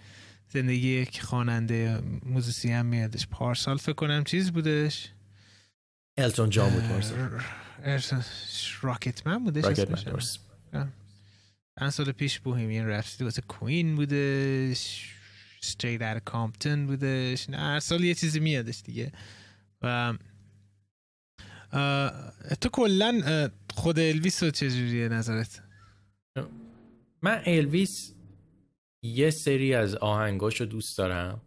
[0.52, 3.26] زندگی یک خواننده موزیسین هم میادش.
[3.26, 5.08] پارسال فکر کنم چیز بودش؟
[6.18, 7.42] التون جان بود پارسال.
[8.82, 10.08] Rocketman بودش Rocket
[11.80, 15.14] من سال پیش Bohemian Rhapsody واسه Queen بودش.
[15.60, 17.50] Straight Outta Compton بودش.
[17.50, 19.12] نه هر سال یه چیزی میادش دیگه.
[19.82, 20.14] و
[22.60, 25.62] تو کلا خود الویس رو چجوریه نظرت؟
[27.22, 28.14] من الویس
[29.02, 31.42] یه سری از آهنگاش رو دوست دارم.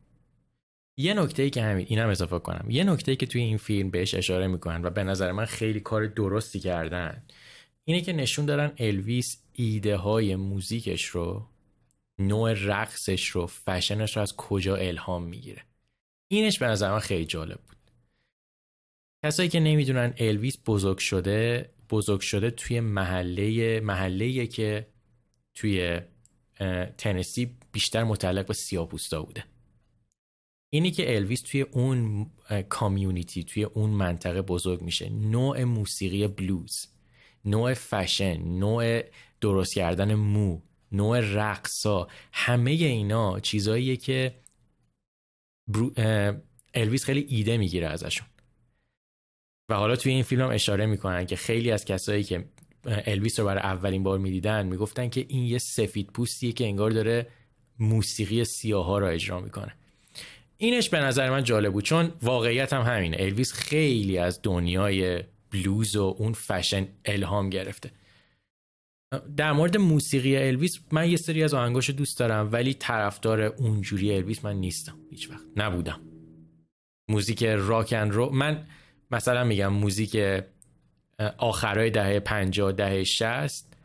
[0.98, 2.66] یه نکته ای که همین اینم اضافه کنم.
[2.70, 5.80] یه نکته ای که توی این فیلم بهش اشاره می‌کنن و به نظر من خیلی
[5.80, 7.24] کار درستی کردن
[7.86, 11.48] اینه که نشون دارن الویس ایده های موزیکش رو
[12.20, 15.62] نوع رقصش رو فشنش رو از کجا الهام می‌گیره.
[16.28, 17.78] اینش به نظر من خیلی جالب بود.
[19.26, 24.88] کسایی که نمی‌دونن الویس بزرگ شده بزرگ شده توی محله محله که
[25.54, 26.02] توی
[26.98, 29.44] تنسی بیشتر متعلق به سیاپوستا بوده.
[30.70, 32.32] اینی که الویس توی اون
[32.70, 36.88] کامیونیتی توی اون منطقه بزرگ میشه نوع موسیقی بلوز
[37.46, 39.02] نوع فشن نوع
[39.42, 44.36] درست کردن مو نوع رقصا همه اینا چیزاییه که
[46.74, 48.28] الویس خیلی ایده می‌گیره ازشون.
[49.70, 52.50] و حالا توی این فیلم هم اشاره می‌کنن که خیلی از کسایی که
[52.86, 57.28] الویس رو برای اولین بار می‌دیدن می‌گفتن که این یه سفید پوستیه که انگار داره
[57.80, 59.74] موسیقی سیاه ها رو اجرا می‌کنه.
[60.58, 63.18] اینش به نظر من جالب بود چون واقعیت هم همینه.
[63.20, 67.92] الویس خیلی از دنیای بلوز و اون فشن الهام گرفته.
[69.38, 74.46] در مورد موسیقی الویس من یه سری از آهنگاشو دوست دارم ولی طرفدار اونجوری الویس
[74.46, 74.98] من نیستم.
[75.10, 75.46] هیچ وقت.
[75.56, 76.02] نبودم.
[77.10, 78.68] موزیک rock and roll من
[79.12, 80.16] مثلا میگم موزیک
[81.38, 83.76] آخرای دهه 50 دهه 60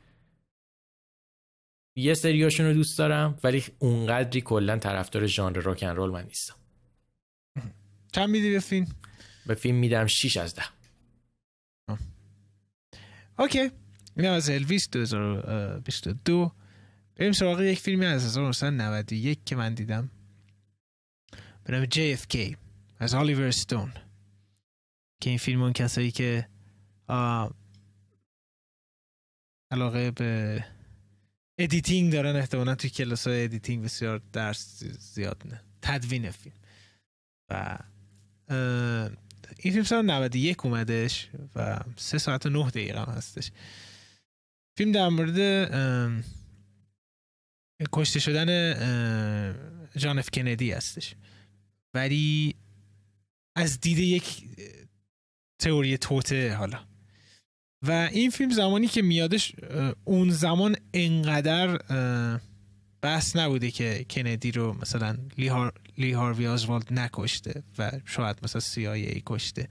[1.97, 6.55] یه سریاشون رو دوست دارم ولی اونقدری کلا طرفدار ژانر rock and roll من نیستم.
[8.13, 8.87] چند میدی به فیلم؟
[9.47, 10.63] به فیلم میدم 6 از 10
[13.39, 13.71] okay.
[14.17, 16.53] این از الویس 2022
[17.17, 20.11] بریم سراغ یک فیلمی از 1991 که من دیدم.
[21.65, 22.57] به نام JFK
[22.99, 23.93] از آلیور استون
[25.21, 26.49] که این فیلم اون کسایی که
[29.73, 30.65] علاقه به
[31.59, 35.65] editing دارن احتمالا توی کلاس های editing بسیار درس زیاد نه.
[35.83, 36.57] تدوین فیلم.
[37.51, 37.79] و
[39.59, 43.51] این فیلم سال 91 اومدش و سه ساعت و نه دقیقه هم هستش.
[44.77, 45.39] فیلم در مورد
[47.93, 48.47] کشته شدن
[49.97, 51.15] جان اف کندی هستش.
[51.95, 52.55] ولی
[53.57, 54.45] از دید یک
[55.59, 56.90] تئوری توته حالا.
[57.83, 59.53] و این فیلم زمانی که میادش
[60.05, 61.81] اون زمان انقدر
[63.03, 65.17] بحث نبوده که کندی رو مثلا
[65.97, 69.69] لی, هاروی آزوالد نکشته و شاید مثلا CIA کشته.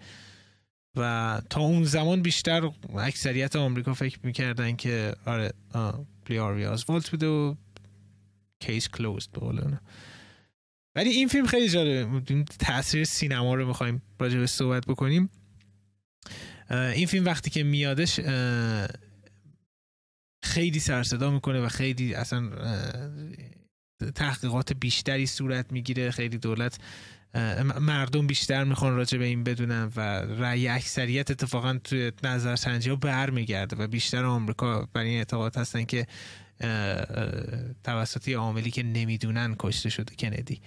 [0.95, 5.53] و تا اون زمان بیشتر اکثریت آمریکا فکر می‌کردن که آره
[6.29, 7.55] لی هاروی آزوالد بوده و
[8.59, 9.79] کیس کلوزد به
[10.95, 12.43] ولی این فیلم خیلی جالبه.
[12.59, 15.29] تاثیر سینما رو می‌خوایم راجع به صحبت بکنیم.
[16.71, 18.19] این فیلم وقتی که میادش
[20.43, 22.49] خیلی سرصدا می‌کنه و خیلی اصلا
[24.15, 26.77] تحقیقات بیشتری صورت می‌گیره خیلی دولت
[27.81, 33.75] مردم بیشتر می‌خوان راجع به این بدونن و رأی اکثریت اتفاقا توی نظرسنجی ها برمیگرده
[33.75, 36.07] و بیشتر آمریکا بر این اعتقاد هستن که
[37.83, 40.61] توسط عاملی که نمی‌دونن کشته شده کندی.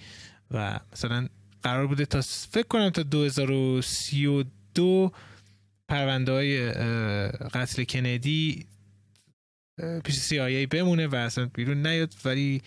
[0.51, 1.27] و مثلا
[1.63, 5.11] قرار بوده تا فکر کنم تا 2032
[5.93, 6.71] پرونده های
[7.31, 8.65] قتل کندی
[10.03, 12.13] پیش CIA بمونه و اصلا بیرون نیاد.
[12.25, 12.61] ولی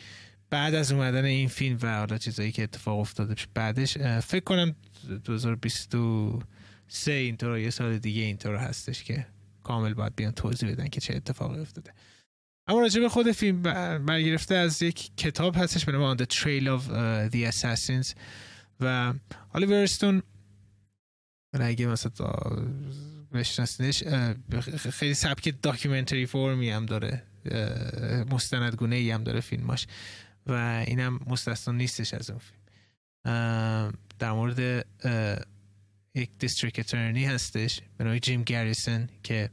[0.50, 4.74] بعد از اومدن این فیلم و حالا چیزایی که اتفاق افتاده بعدش فکر کنم
[5.24, 9.26] 2023 اینطور یه سال دیگه اینطور هستش که
[9.64, 11.92] کامل باید بیان توضیح بدن که چه اتفاقی افتاده.
[12.68, 13.62] اما راجع به خود فیلم
[14.06, 16.82] برگرفته از یک کتاب هستش به نام The Trail of
[17.32, 18.14] the Assassins.
[18.80, 19.14] و
[19.52, 20.22] آلیور استون
[21.60, 22.12] اگه مثلا
[23.32, 24.04] بشناسینش
[24.90, 27.22] خیلی سبک documentary فرمی هم داره
[28.30, 29.86] مستندگونه ای هم داره فیلماش
[30.46, 32.62] و اینم مستثنا نیستش از اون فیلم.
[34.18, 34.86] در مورد
[36.14, 39.50] یک district attorney هستش به نوعی جیم گریسون که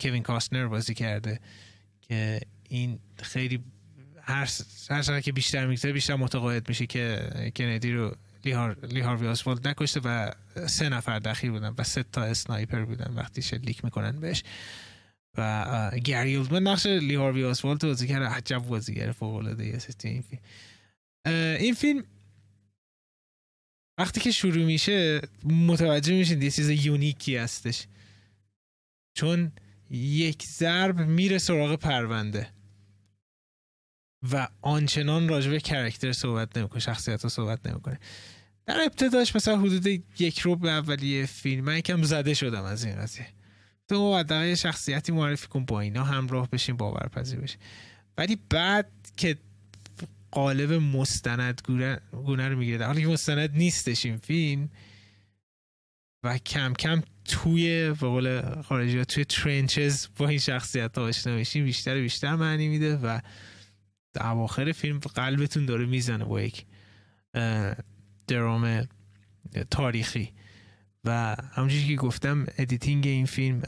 [0.00, 1.40] کوین کاستنر بازی کرده
[2.00, 3.64] که این خیلی
[4.22, 4.48] هر
[4.90, 10.30] هر که بیشتر میگذره بیشتر متقاعد میشه که کندی رو لی هاروی آسفالد نکشته و
[10.66, 14.42] سه نفر دخیل بودن و سه تا sniper بودن وقتی شلیک می‌کنن بهش.
[15.36, 20.42] و گری اولدمن نقش لی هاروی آسفالد بازی کرده عجب بازیگر فوق العاده این فیلم.
[21.58, 22.04] این فیلم
[23.98, 27.86] وقتی که شروع میشه متوجه میشین یه چیز یونیکی هستش.
[29.16, 29.52] چون
[29.90, 32.52] یک ضرب میره سراغ پرونده.
[34.32, 38.00] و آنچنان راجبه کرکتر صحبت نمی‌کنه شخصیت ها صحبت نمی‌کنه.
[38.68, 39.86] در ابتداش مثلا حدود
[40.18, 43.26] یک رو به اولیه فیلم من یکم زده شدم از این قضیه.
[43.88, 47.60] تو حداقل شخصیتی معرفی کن با اینا همراه بشین باورپذیر بشین.
[48.18, 49.36] ولی بعد که
[50.30, 51.62] قالب مستند
[52.12, 54.68] گونه رو می‌گیره حالا که مستند نیستش این فیلم
[56.22, 61.64] و کم کم توی به قول خارجی توی trenches با این شخصیت ها آشنا بشین
[61.64, 63.20] بیشتر بیشتر معنی میده و
[64.20, 66.64] اواخر فیلم قلبتون داره می‌زنه با یک
[68.28, 68.88] درام
[69.70, 70.32] تاریخی.
[71.04, 73.62] و همونجوری که گفتم editing این فیلم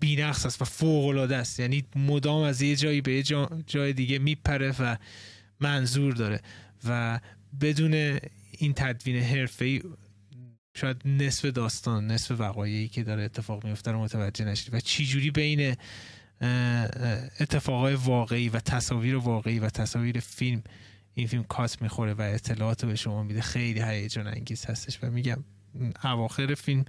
[0.00, 1.60] بینقص است و فوق العاده است.
[1.60, 3.22] یعنی مدام از یه جایی به یه
[3.66, 4.96] جای دیگه میپره و
[5.60, 6.40] منظور داره.
[6.84, 7.20] و
[7.60, 8.18] بدون
[8.50, 9.82] این تدوین حرفه‌ای
[10.76, 14.74] شاید نصف داستان نصف وقایعی که داره اتفاق میفته رو متوجه نشید.
[14.74, 15.76] و چی جوری بین
[17.40, 20.62] اتفاقای واقعی و تصاویر واقعی و تصاویر فیلم.
[21.14, 23.40] این فیلم کات می‌خوره و اطلاعات به شما میده.
[23.40, 25.44] خیلی هیجان انگیز هستش و میگم
[26.04, 26.84] اواخر فیلم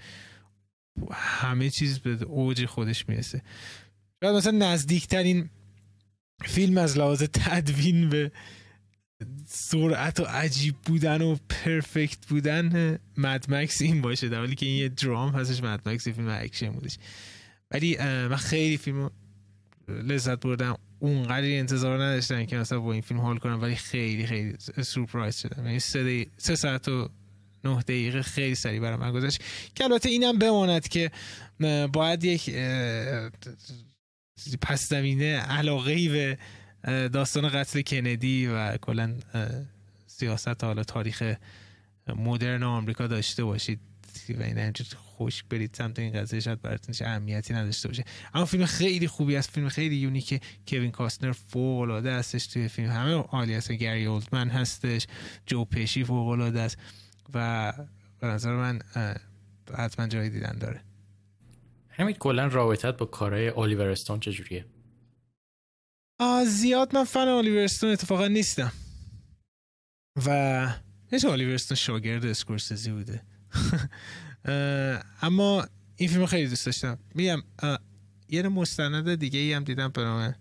[1.12, 3.42] همه چیز به اوج خودش می‌رسه.
[4.24, 5.50] شاید مثلا نزدیکترین
[6.46, 8.32] فیلم از لحاظ تدوین به
[9.46, 14.30] سرعت و عجیب بودن و perfect بودن مد مکس این باشه.
[14.30, 16.98] در حالی که این یه درام هستش مکس فیلم اکشن بودش.
[17.72, 19.12] ولی من خیلی فیلم
[19.88, 20.78] لذت بردم.
[21.00, 25.66] اونقدر انتظار نداشتم که مثلا با این فیلم حال کنم ولی خیلی خیلی سورپرایز شدم.
[25.66, 27.10] یعنی سه, سه ساعت و
[27.64, 29.44] نه دقیقه خیلی سریع برای من گذشت
[29.76, 31.12] که البته اینم بماند که
[31.94, 32.56] باید یک
[34.62, 36.38] پس زمینه علاقه ای به
[37.08, 39.16] داستان قتل کندی و کلا
[40.08, 41.36] سیاست حالا تاریخ
[42.08, 43.80] مدرن آمریکا داشته باشید.
[44.34, 48.04] و این همچنین خوش برید سمت این قضیه شاید براتون اهمیتی نداشته باشه.
[48.34, 50.40] اما فیلم خیلی خوبی است فیلم خیلی یونیکه.
[50.68, 52.90] کوین کاستنر فوق العاده هستش توی فیلم.
[52.90, 55.08] همه عالی هست گری اولدمن هستش
[55.46, 56.78] جو پشی فوق العاده است
[57.34, 57.74] و
[58.20, 58.80] به نظر من
[59.78, 60.82] حتما جای دیدن داره.
[61.90, 64.66] همین کلا رابطت با کارهای الیور استون چجوریه؟
[66.48, 68.72] زیاد من فن الیور استون اتفاقا نیستم.
[70.26, 70.30] و
[71.12, 73.22] نه الیور استون شاگرد اسکورسزی بوده.
[75.22, 76.98] اما این فیلم خیلی دوست داشتم.
[77.16, 77.44] میگم
[78.30, 80.36] یه مستند دیگه ای هم دیدم به نام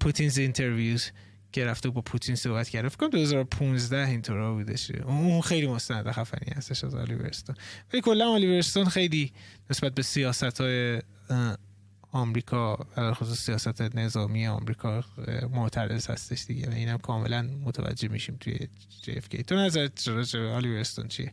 [0.00, 1.10] Putin's Interviews
[1.52, 4.90] که رفته با پوتین صحبت کرده فکر کنم 2015 اینطورا بودش.
[4.90, 7.56] اون خیلی مستند خفنی هستش از آلیور استون
[7.92, 9.32] ولی کلا آلیور استون خیلی
[9.70, 11.02] نسبت به سیاست های
[12.12, 15.04] آمریکا خصوص سیاست نظامی آمریکا
[15.50, 16.70] معترض هستش دیگه.
[16.70, 18.58] و اینم کاملا متوجه میشیم توی
[19.02, 21.32] JFK تو نظرت راجع آلیور استون چیه؟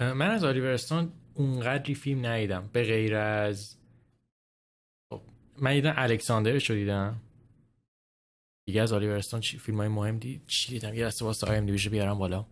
[0.00, 2.70] من از آلیور استون اونقدری فیلم ندیدم.
[2.72, 3.76] به غیر از
[5.10, 5.22] خب،
[5.58, 7.20] من دیدم Alexander رو دیدم.
[8.66, 11.66] دیگه از آلیور استون چی فیلم های مهم دید چی دیدم؟ یه دقیقه وایسا IMDb
[11.66, 12.46] شو بیارم بالا.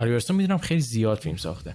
[0.00, 1.74] آلیور استون می‌دونم خیلی زیاد فیلم ساخته.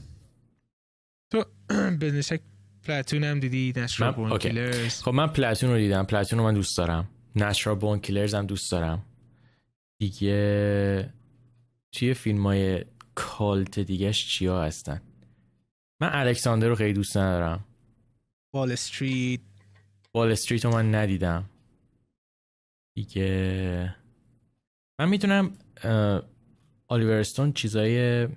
[1.32, 1.45] تو
[2.02, 2.41] بدون شک
[2.84, 5.01] Platoon هم دیدی؟ Natural Born Killers.
[5.02, 6.06] خب من پلاتون رو دیدم.
[6.06, 7.10] پلاتون رو من دوست دارم.
[7.36, 9.06] نشرا بون کیلرز هم دوست دارم.
[9.99, 11.13] دیگه
[11.91, 15.02] توی فیلم های کالت دیگهش چیا هستن؟
[16.02, 17.65] من الکساندر رو خیلی دوست ندارم.
[18.54, 19.39] وال استریت.
[20.13, 21.49] وال استریت رو من ندیدم.
[22.95, 23.95] دیگه
[24.99, 25.52] من می‌تونم
[26.88, 28.28] آلیورستون چیزای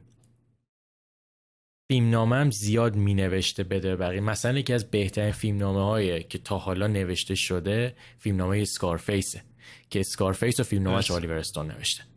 [1.91, 4.21] فیلمنامه هم زیاد می نوشته بده بقیه.
[4.21, 9.43] مثلا یکی از بهترین فیلمنامه هایی که تا حالا نوشته شده فیلمنامه Scarface ه
[9.91, 12.12] که Scarface و فیلمنامهش آلیور استون نوشته.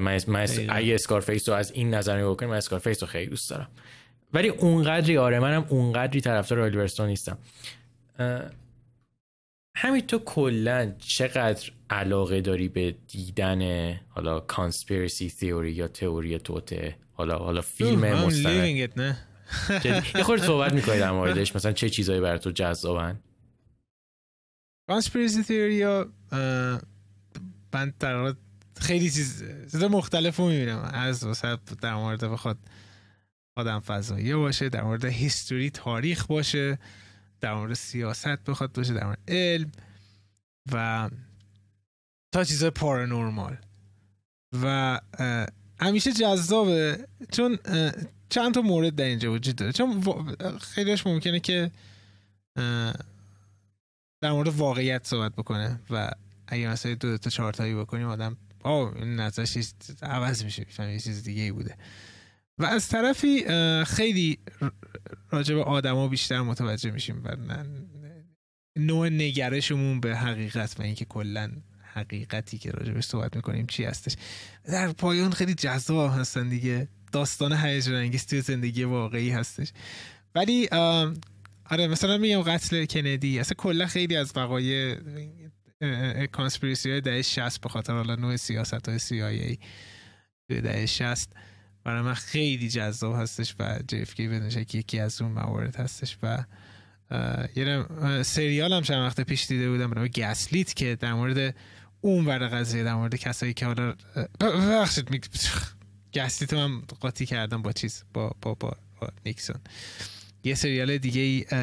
[0.00, 3.50] من, من اگه Scarface رو از این نظر نگاه کنیم من Scarface رو خیلی دوست
[3.50, 3.68] دارم.
[4.34, 7.38] ولی اونقدری آره منم اونقدری طرفدار آلیور استون نیستم
[9.76, 17.38] همین تو کلا چقدر علاقه داری به دیدن حالا conspiracy theory یا تئوری توطئه؟ حالا
[17.38, 19.00] حالا فیلم مستند.
[19.00, 19.18] نه.
[20.14, 21.56] یه خورده صحبت می‌کنی در موردش.
[21.56, 23.20] مثلا چه چیزایی برای تو جذابن؟
[24.88, 26.04] کانسپیرسی تئوری
[27.72, 28.34] من در
[28.82, 30.90] خیلی چیز چیز مختلف رو می‌بینم.
[30.94, 32.58] از واسه در مورد بخواد
[33.56, 36.78] آدم فضایی باشه در مورد هیستوری تاریخ باشه
[37.40, 39.72] در مورد سیاست بخواد باشه در مورد علم
[40.72, 41.10] و
[42.32, 43.56] تا چیزای پارانورمال.
[44.62, 45.00] و
[45.80, 47.08] همیشه جذابه.
[47.32, 47.58] چون
[48.28, 49.72] چند تا مورد در اینجا وجود داره.
[49.72, 50.02] چون
[50.60, 51.70] خیلیش ممکنه که
[54.20, 56.10] در مورد واقعیت صحبت بکنه و
[56.46, 59.58] اگه مثلا دو, تا چهار تایی بکنیم آدم آه این نظرش
[60.02, 61.76] عوض میشه یه چیز دیگه ای بوده.
[62.58, 63.44] و از طرفی
[63.84, 64.38] خیلی
[65.30, 67.36] راجع به آدما بیشتر متوجه میشیم و
[68.76, 71.52] نوع نگرشمون به حقیقت و اینکه کلا
[71.94, 74.16] حقیقتی که راجبش صحبت می‌کنیم چی هستش.
[74.64, 76.88] در پایان خیلی جذاب هستن دیگه.
[77.12, 79.72] داستان هیجان انگیز توی زندگی واقعی هستش.
[80.34, 80.68] ولی
[81.64, 83.38] آره مثلا میگم قتل کندی.
[83.38, 84.96] اصلا کلا خیلی از وقایع
[86.32, 89.58] کانسپیرسی های دهه 60 به خاطر حالا نوع سیاست های CIA
[90.48, 91.32] توی دهه 60
[91.84, 96.44] برای من خیلی جذاب هستش و JFK بدون شک یکی از اون موارد هستش و
[97.56, 97.84] یه
[98.22, 101.54] سریال هم چند وقت پیش دیده بودم به Gaslit که در مورد
[102.00, 103.94] اون ور قضیه در مورد کسایی که حالا
[104.40, 105.30] ببخشید
[106.14, 109.56] Gaslit من قاطی کردم با چیز با با با, با نیکسون.
[110.44, 111.20] یه سریال دیگه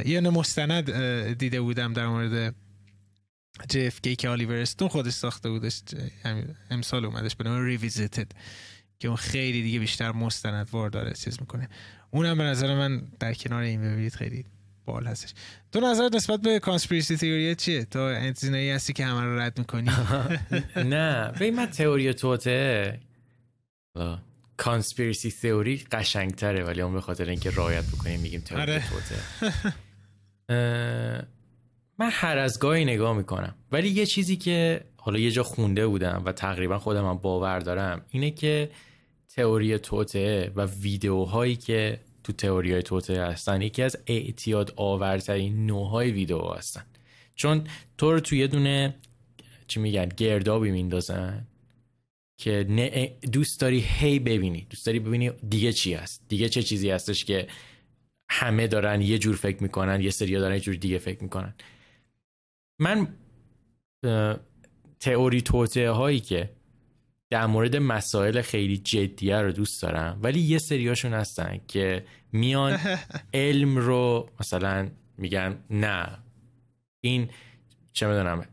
[0.08, 0.92] یه مستند
[1.34, 2.56] دیده بودم در مورد
[3.64, 5.82] JFK که آلیور استون خودش ساخته بودش
[6.72, 8.32] امسال اومدش به نام Revisited
[9.00, 11.70] که اون خیلی دیگه بیشتر مستندوار داره چیز می‌کنه.
[12.12, 14.46] اونم به نظر من در کنار این ببینید خیلی
[14.86, 15.34] باحال هستش.
[15.72, 19.60] تو نظر نسبت به conspiracy theory چیه؟ تو از اینایی هستی که همه رو رد
[19.60, 19.90] می‌کنی؟
[20.76, 23.00] نه به من تئوری توطئه.
[24.58, 28.84] conspiracy theory قشنگتره ولی اون به خاطر اینکه رعایت بکنیم میگیم تئوری آره.
[28.90, 29.64] توطئه.
[32.00, 33.56] من هر از گاهی نگاه می‌کنم.
[33.72, 38.06] ولی یه چیزی که حالا یه جا خونده بودم و تقریبا خودم هم باور دارم
[38.10, 38.70] اینه که
[39.36, 46.12] تئوری توته و ویدیوهایی که تو تئوری های توته هستن یکی از اعتیاد آورترین نوعهای
[46.12, 46.86] ویدیو هستن.
[47.36, 47.64] چون
[47.98, 48.96] تو رو تو یه دونه
[49.68, 51.48] چی میگن گردابی میندازن
[52.38, 52.64] که
[53.32, 54.68] دوست داری هی ببینی.
[54.70, 56.22] دوست داری ببینی دیگه چی هست.
[56.30, 57.48] دیگه چه چیزی هستش که
[58.30, 61.54] همه دارن یه جور فکر می‌کنن یه سری دارن یه جور دیگه فکر می‌کنن.
[62.80, 63.08] من
[65.00, 66.50] تئوری توطعه هایی که
[67.30, 72.80] در مورد مسائل خیلی جدیه رو دوست دارم ولی یه سریاشون هستن که میان
[73.34, 76.18] علم رو مثلا میگن نه
[77.02, 77.30] این
[77.94, 78.46] چه می‌دونم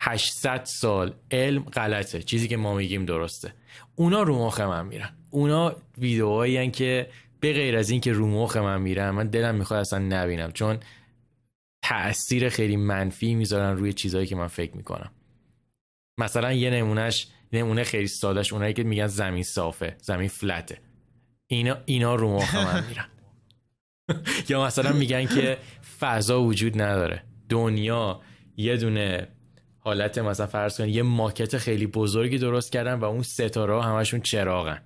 [0.00, 3.52] 800 سال علم غلطه چیزی که ما میگیم درسته.
[3.94, 5.10] اونا رو مخ من میرن.
[5.30, 7.08] اونا ویدیوهایی که
[7.40, 10.78] به غیر از اینکه رو مخ من میرن من دلم می‌خواد اصلا نبینم چون
[11.82, 15.10] تاثیر خیلی منفی می‌ذارن روی چیزهایی که من فکر می‌کنم.
[16.18, 20.78] مثلا یه نمونهش نمونه خیلی سادش اونایی که میگن زمین صافه زمین فلته.
[21.46, 23.06] اینا اینا رو مخ من میرن.
[24.48, 25.58] یا مثلا میگن که
[26.00, 27.22] فضا وجود نداره.
[27.48, 28.20] دنیا
[28.56, 29.28] یه دونه
[29.78, 34.82] حالت مثلا فرض کنید یه ماکت خیلی بزرگی درست کردن و اون ستاره همشون چراغن.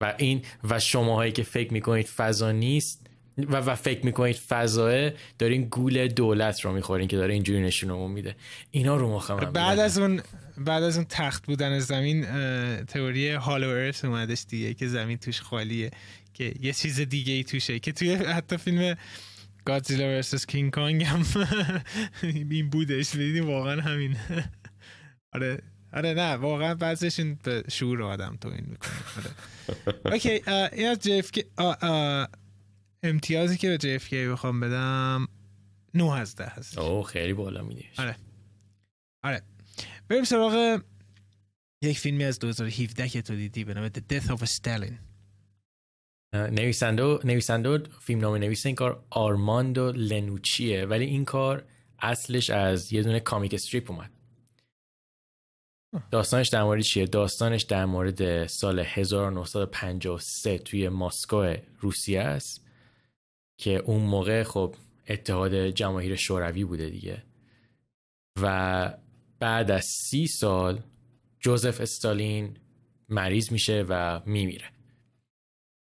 [0.00, 3.05] و این و شماهایی که فکر می‌کنید فضا نیست
[3.38, 8.36] و, و فکر می‌کنید فضاه دارین گول دولت رو می‌خورین که داره اینجوری نشونمون میده.
[8.70, 10.22] اینا رو مخم بعد از اون
[10.58, 12.26] بعد از اون تخت بودن زمین
[12.84, 15.90] تئوری هالو ارث اومدش دیگه که زمین توش خالیه
[16.34, 18.96] که یه چیز دیگه ای توشه که توی حتی فیلم
[19.64, 21.24] گادزیلا ورسس کینگ کانگ هم
[22.50, 24.16] این بودش دیدیم واقعا همین.
[25.32, 25.58] آره
[25.92, 28.92] آره نه واقعا بعضش این به شعور آدم تو این می‌کنه.
[29.16, 29.30] آره.
[30.12, 31.30] okay این از JFK
[33.02, 35.28] امتیازی که به کی بخوام بدم
[35.94, 38.16] 9 از 10 هست اوه خیلی بالا میدی آره.
[39.22, 39.42] آره.
[40.08, 40.80] بریم سراغ
[41.82, 44.92] یک فیلمی از 2017 که تو دیدی به نام The Death of Stalin.
[46.34, 51.64] نویسنده نویسنده فیلم نام نویس این کار آرماندو یانوچیه ولی این کار
[51.98, 54.10] اصلش از یه دونه comic strip اومد.
[56.10, 62.65] داستانش در مورد چیه؟ داستانش در مورد سال 1953 توی مسکو روسیه است.
[63.58, 64.74] که اون موقع خب
[65.08, 67.22] اتحاد جماهیر شوروی بوده دیگه.
[68.42, 68.98] و
[69.38, 70.80] بعد از سی سال
[71.40, 72.56] جوزف استالین
[73.08, 74.64] مریض میشه و میمیره.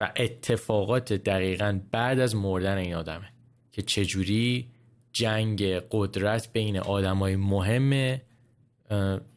[0.01, 3.33] و اتفاقات دقیقا بعد از مردن این آدمه
[3.73, 4.69] که چجوری
[5.13, 8.21] جنگ قدرت بین آدمای مهم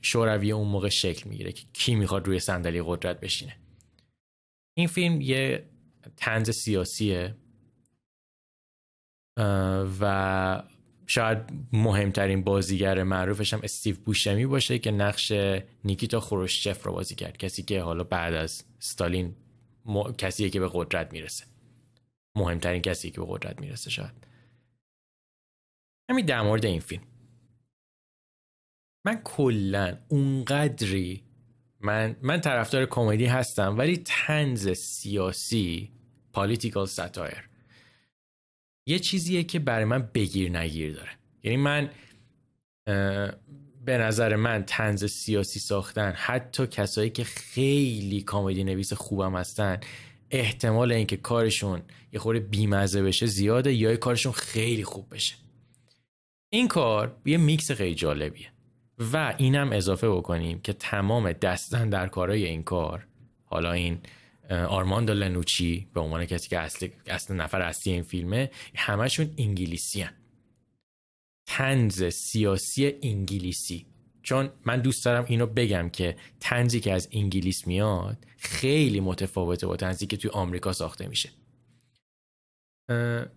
[0.02, 3.58] شوروی اون موقع شکل می‌گیره که کی می‌خواد روی صندلی قدرت بشینه.
[4.78, 5.66] این فیلم یه
[6.18, 7.36] تنز سیاسیه.
[10.00, 10.64] و
[11.08, 11.38] شاید
[11.74, 15.32] مهمترین بازیگر معروفش هم استیو بوشمی باشه که نقش
[15.84, 17.38] نیکیتا خروشچف رو بازی کرد.
[17.38, 19.36] کسی که حالا بعد از ستالین
[19.86, 20.12] م...
[20.12, 21.46] کسیه که به قدرت می‌رسه.
[22.36, 24.28] مهمترین کسی که به قدرت می‌رسه شاید.
[26.10, 27.04] همین در مورد این فیلم.
[29.06, 31.24] من کلا اونقدری
[31.80, 35.92] من من طرفدار کمدی هستم ولی طنز سیاسی
[36.34, 37.50] political satire
[38.86, 41.10] یه چیزیه که برای من بگیر نگیر داره.
[41.44, 41.90] یعنی من
[43.86, 49.80] به نظر من طنز سیاسی ساختن حتی کسایی که خیلی comedy نویس خوبم هستن
[50.32, 51.82] احتمال اینکه کارشون
[52.14, 55.36] یه خورده بیمزه بشه زیاده یا کارشون خیلی خوب بشه.
[56.50, 58.48] این کار یه میکس خیلی جالبیه
[59.14, 63.08] و اینم اضافه بکنیم که تمام دستن در کارای این کار
[63.46, 64.00] حالا این
[64.50, 70.14] آرماندو لنوچی به عنوان کسی که اصل, اصل نفر اصلی این فیلمه همشون انگلیسی هن.
[71.46, 73.86] تنز سیاسی انگلیسی.
[74.24, 79.76] چون من دوست دارم اینو بگم که تنزی که از انگلیس میاد خیلی متفاوته با
[79.76, 81.30] تنزی که توی آمریکا ساخته میشه.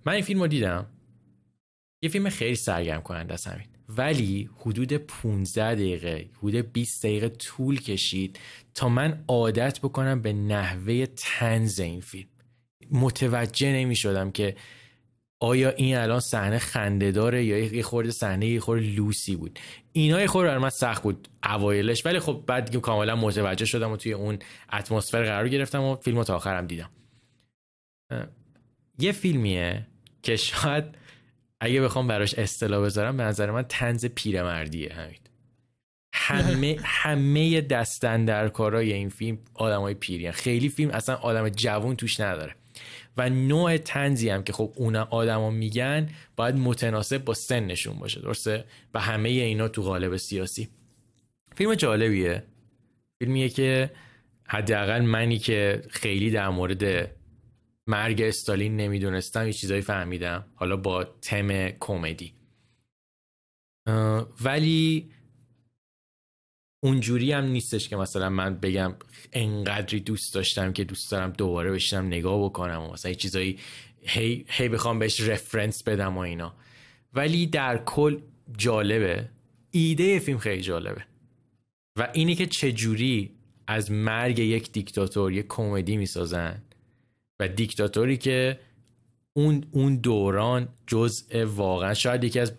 [0.04, 0.86] من این فیلم رو دیدم.
[2.02, 3.66] یه فیلم خیلی سرگرم کننده است همین.
[3.88, 8.38] ولی حدود 15 دقیقه حدود 20 دقیقه طول کشید
[8.74, 12.28] تا من عادت بکنم به نحوه تنز این فیلم.
[12.90, 14.56] متوجه نمی شدم که
[15.40, 19.58] آیا این الان صحنه خنده داره یا یه خورده صحنه یه خورده لوسی بود.
[19.92, 24.12] اینا یه خورده من سخت بود اوایلش ولی خب بعد کاملا متوجه شدم و توی
[24.12, 24.38] اون
[24.72, 26.90] اتمسفر قرار گرفتم و فیلم تا آخرم دیدم.
[28.98, 29.86] یه فیلمیه
[30.22, 30.84] که شاید
[31.60, 35.18] اگه بخوام براش اصطلاح بذارم به نظر من تنز پیرمردیه همین.
[36.14, 40.32] همه همه دستن در کارای این فیلم آدمای پیریان.
[40.32, 42.54] خیلی فیلم اصلا آدم جوون توش نداره.
[43.16, 48.64] و نوع تنزی هم که خب اون آدما میگن باید متناسب با سنشون باشه درسته؟
[48.94, 50.68] و همه اینا تو قالب سیاسی.
[51.56, 52.42] فیلم جالبیه.
[53.18, 53.90] فیلمیه که
[54.48, 57.10] حداقل منی که خیلی در مورد
[57.88, 60.46] مرگ استالین نمی‌دونستم یه چیزایی فهمیدم.
[60.54, 62.32] حالا با تم کمدی.
[64.44, 65.10] ولی
[66.82, 68.94] اونجوری هم نیستش که مثلا من بگم
[69.32, 73.58] انقدری دوست داشتم که دوست دارم دوباره بشینم نگاه بکنم و مثلا چیزایی
[74.02, 76.54] هی, هی بخوام بهش رفرنس بدم و اینا.
[77.12, 78.20] ولی در کل
[78.56, 79.28] جالبه.
[79.70, 81.04] ایده فیلم خیلی جالبه.
[81.98, 83.30] و اینی که چجوری
[83.66, 86.62] از مرگ یک دیکتاتور یک کمدی می‌سازن.
[87.40, 88.60] و دیکتاتوری که
[89.32, 92.52] اون اون دوران جزء واقعا شاید یکی از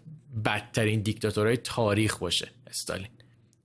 [0.45, 3.09] بدترین دیکتاتورهای تاریخ باشه استالین.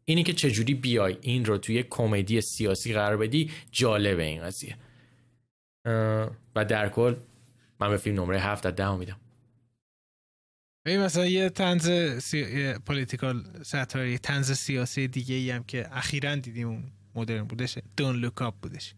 [0.05, 4.77] اینی که چجوری بیای این رو توی کمدی سیاسی قرار بدی جالبه این قضیه.
[6.57, 7.15] و در کل
[7.81, 9.21] من به فیلم نمره هفت از ده میدم.
[10.87, 12.73] این مثلا یه طنز سی...
[12.73, 18.17] political satire ی طنز سیاسی دیگه ای هم که اخیرا دیدیم اون مدرن بودش Don't
[18.17, 18.95] Look Up بودش.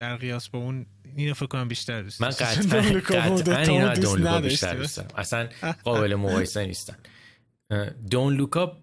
[0.00, 0.86] در قیاس با اون
[1.16, 5.48] اینو فکر کنم بیشتر دوست من قطعا قطعا اینو Don't Look Up بیشتر دوست اصلا
[5.84, 6.96] قابل مقایسه نیستن.
[8.10, 8.76] Don't Look Up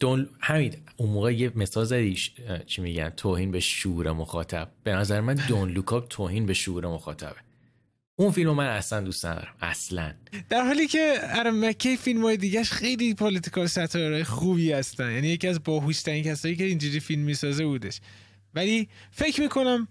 [0.00, 2.16] Don't همین اون موقع یه مثال زدی
[2.66, 4.70] چی میگن؟ توهین به شعور مخاطب.
[4.84, 7.36] به نظر من Don't Look Up توهین به شعور مخاطبه.
[8.16, 9.54] اون فیلم من اصلا دوست ندارم.
[9.60, 10.14] اصلا.
[10.48, 15.12] در حالی که آدام مک‌کی فیلم های دیگهش خیلی political satire خوبی هستن.
[15.12, 18.00] یعنی یکی از باهوشترین کسایی که اینجوری فیلم می‌سازه بودش.
[18.54, 19.88] ولی فکر می‌کنم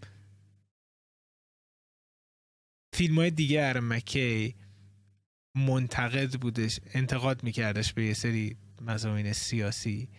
[2.95, 4.55] فیلم های دیگه آدام مک‌کی
[5.55, 10.09] منتقد بودش انتقاد میکردش به یه سری مضامین سیاسی.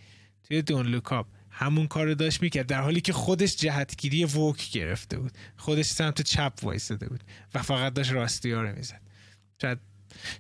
[0.45, 5.19] توی Don't Look Up همون کار داشت می‌کرد در حالی که خودش جهتگیری woke گرفته
[5.19, 5.33] بود.
[5.57, 7.25] خودش سمت چپ وایستده بود
[7.55, 9.01] و فقط داشت راستی ها رو می‌زد.
[9.63, 9.79] شاید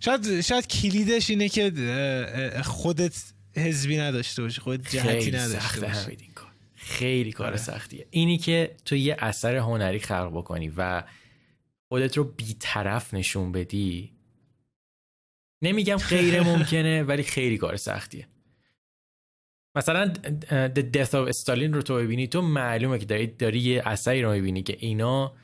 [0.00, 1.72] شاید شاید کلیدش اینه که
[2.64, 6.34] خودت حزبی نداشته باشی خودت جهتی نداشته باشی.
[6.85, 7.57] خیلی کار آره.
[7.57, 8.07] سختیه.
[8.11, 11.03] اینی که تو یه اثر هنری خلق بکنی و
[11.89, 14.12] خودت رو بیطرف نشون بدی
[15.62, 18.28] نمیگم غیر ممکنه ولی خیلی کار سختیه.
[19.76, 20.12] مثلا
[20.74, 24.32] The Death of Stalin رو تو ببینی تو معلومه که داری, داری یه اثری رو
[24.32, 25.35] می‌بینی که اینا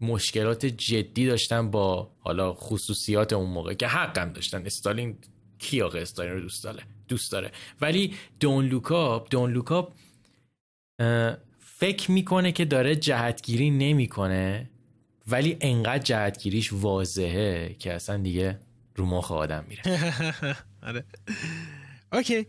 [0.00, 4.66] مشکلات جدی داشتن با حالا خصوصیات اون موقع که حقم داشتن.
[4.66, 5.18] استالین
[5.58, 7.52] کی آقا استالین رو دوست داره؟ دوست داره.
[7.80, 9.92] ولی Don't Look Up Don't Look Up
[11.58, 14.70] فکر می‌کنه که داره جهتگیری نمی‌کنه
[15.26, 18.58] ولی انقدر جهتگیریش واضحه که اصلا دیگه
[18.96, 19.82] رو مخ آدم میره.
[20.82, 21.04] آره.
[22.12, 22.46] okay.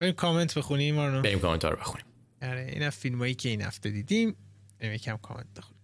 [0.00, 2.06] بریم کامنت بخونیم رو بریم کامنت رو بخونیم.
[2.42, 4.36] آره این فیلم هایی که این هفته دیدیم
[4.78, 5.78] بریم یکم کامنت بخونیم.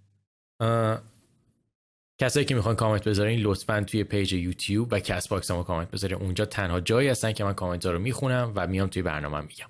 [2.18, 6.18] کسایی که می‌خوان کامنت بذارین لطفا توی پیج یوتیوب و کست باکس هم کامنت بذارین.
[6.18, 9.66] اونجا تنها جایی هستن که من کامنت ها رو می‌خونم و میام توی برنامه میگم.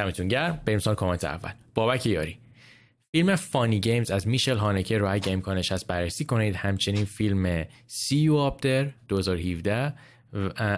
[0.00, 0.60] دمتون گرم.
[0.64, 1.50] بریم سراغ کامنت اول.
[1.74, 2.38] بابک یاری.
[3.12, 8.16] فیلم Funny Games از میشل هانکه رو اگه امکانش هست بررسی کنید همچنین فیلم See
[8.16, 9.94] You Up There 2017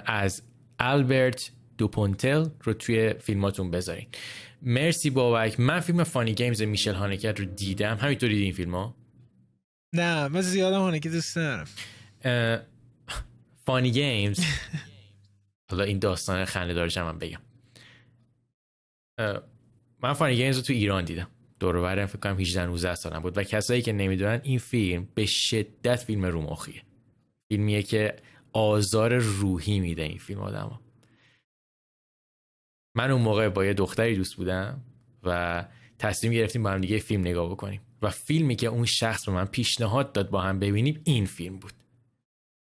[0.06, 0.42] از
[0.78, 4.06] آلبرت دوپونتل رو توی فیلماتون بذارین.
[4.62, 5.60] مرسی بابک.
[5.60, 7.96] من فیلم Funny Games میشل هانکه رو دیدم.
[7.96, 8.94] همینطور دیدی این فیلم ها؟
[9.94, 11.66] نه من زیادم هانکه دوست ندارم.
[13.66, 14.40] Funny Games.
[15.70, 17.38] حالا این داستان خنده دارش من بگم.
[20.02, 21.28] من Funny Games رو تو ایران دیدم.
[21.60, 23.38] دور فکر کنم 18 19 سالم بود.
[23.38, 26.82] و کسایی که نمی‌دونن این فیلم به شدت فیلم رومخیه
[27.48, 28.16] فیلمیه که
[28.52, 30.80] آزار روحی میده این فیلم آدم
[32.96, 34.82] من اون موقع با یه دختری دوست بودم
[35.22, 35.64] و
[35.98, 37.80] تصمیم گرفتیم با هم دیگه فیلم نگاه بکنیم.
[38.02, 41.72] و فیلمی که اون شخص به من پیشنهاد داد با هم ببینیم این فیلم بود.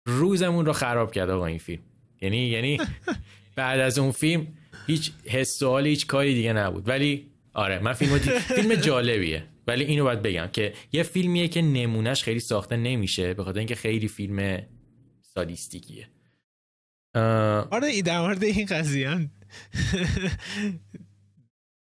[0.07, 1.82] روزمون رو خراب کرد آقا این فیلم.
[2.20, 2.80] یعنی یعنی
[3.57, 4.47] بعد از اون فیلم
[4.86, 6.88] هیچ حس و هیچ کاری دیگه نبود.
[6.88, 8.18] ولی آره من فیلم
[8.56, 9.46] فیلم جالبیه.
[9.66, 13.74] ولی اینو باید بگم که یه فیلمیه که نمونهش خیلی ساخته نمیشه به خاطر اینکه
[13.74, 14.62] خیلی فیلم
[15.34, 16.08] سادیستیکیه.
[17.70, 19.30] آره ای در مورد این قضیه هم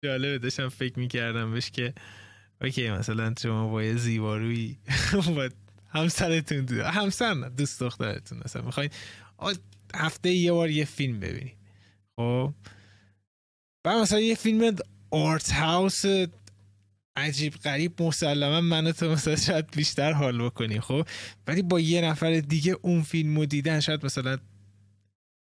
[0.04, 1.94] جالبه داشتم فکر می‌کردم بهش که
[2.62, 4.78] اوکی مثلا شما با یه زیباروی
[5.90, 8.90] همسرتون همسر نه دوست دخترتون مثلا می‌خواین
[9.96, 11.58] هفته یه بار یه فیلم ببینید
[12.16, 12.54] خب؟
[13.88, 14.76] بعد مثلا یه فیلم
[15.12, 16.04] آرت هاوس
[17.16, 21.08] عجیب غریب مسلما من تو مثلا شاید بیشتر حال بکنی خب؟
[21.48, 24.38] ولی با یه نفر دیگه اون فیلمو دیدن شاید مثلا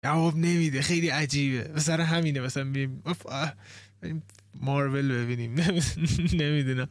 [0.06, 1.72] جواب نمیده خیلی عجیبه.
[1.76, 2.74] مثلا همینه مثلا
[4.62, 5.56] مارول ببینیم.
[6.42, 6.88] نمی‌دونم.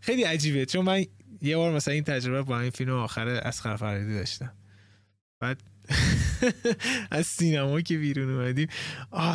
[0.00, 0.66] خیلی عجیبه.
[0.66, 1.04] چون من
[1.42, 4.52] یه بار مثلا این تجربه با این فیلم آخر از فرهادی داشتم.
[5.40, 5.62] بعد
[7.10, 8.68] از سینما که بیرون اومدیم.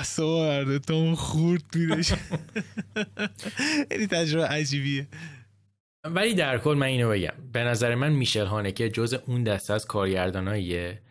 [0.03, 2.13] سوارده تو خورد بیدش
[3.89, 5.07] خیلی تجربه عجیبیه.
[6.03, 7.33] ولی در کل من اینو بگم.
[7.53, 11.01] به نظر من میشل هانکه جز اون دسته از کارگرداناییه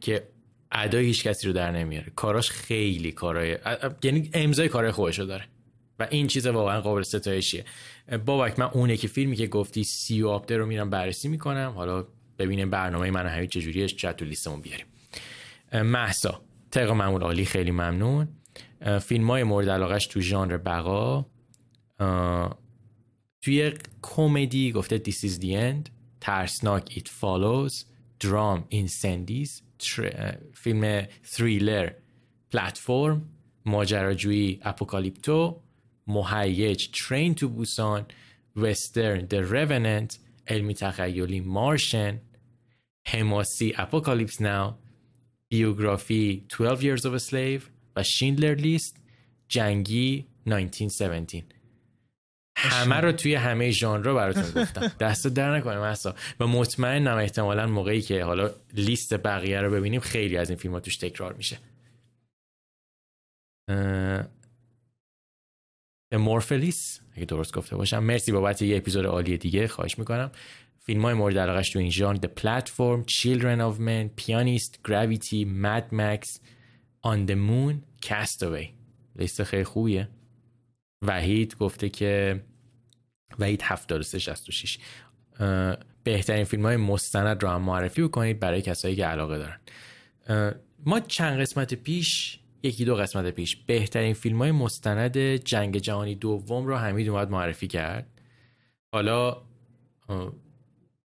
[0.00, 0.28] که
[0.72, 2.12] ادای هیچ کسی رو در نمیاره.
[2.16, 3.58] کاراش خیلی کارای
[4.02, 5.44] یعنی امضای کارای خودشو داره.
[5.98, 7.64] و این چیز واقعا قابل ستایشیه.
[8.26, 11.72] بابک من اونه که فیلمی که گفتی سی و رو میرم بررسی می‌کنم.
[11.76, 12.06] حالا
[12.44, 14.86] ببینیم برنامه من همین چجوریه چت لیستمون بیاریم.
[15.72, 18.28] محسا طبق معمول عالی خیلی ممنون.
[19.00, 21.26] فیلم های مورد علاقش تو ژانر بقا.
[23.42, 23.72] توی
[24.02, 25.90] کمدی گفته This is the end.
[26.20, 27.84] ترسناک It Follows.
[28.20, 29.62] درام Incendies
[30.54, 31.90] فیلم thriller
[32.50, 33.28] Platform.
[33.66, 35.62] ماجراجویی Apocalypto.
[36.06, 38.06] مهیج Train to Busan
[38.56, 40.16] وسترن The Revenant.
[40.48, 42.20] علمی تخیلی Martian
[43.06, 44.74] حماسی Apocalypse Now
[45.48, 47.62] بیوگرافی 12 Years of a Slave
[47.96, 48.96] و Schindler's List
[49.48, 51.44] جنگی 1917
[52.56, 54.92] همه رو توی همه ژانر براتون گفتم.
[55.06, 60.36] دست در نکنه مثلا و مطمئنم احتمالا موقعی که حالا لیست بقیه رو ببینیم خیلی
[60.36, 61.58] از این فیلم ها توش تکرار میشه.
[66.12, 67.98] مورفلیس اگه درست گفته باشم.
[67.98, 69.68] مرسی بابت یه اپیزود عالی دیگه.
[69.68, 70.30] خواهش می‌کنم.
[70.82, 75.94] فیلم های مورد علاقش تو این ژانر The Platform, Children of Men, Pianist, Gravity, Mad
[75.94, 76.40] Max,
[77.06, 78.66] On the Moon, Castaway.
[79.16, 80.08] لیست خیلی خوبیه.
[81.02, 82.42] وحید گفته که
[83.38, 84.78] وحید 7366
[86.04, 89.60] بهترین فیلم های مستند رو هم معرفی بکنید برای کسایی که علاقه دارن.
[90.86, 96.66] ما چند قسمت پیش یکی دو قسمت پیش بهترین فیلم های مستند جنگ جهانی دوم
[96.66, 98.20] رو حمید اومد معرفی کرد.
[98.92, 99.42] حالا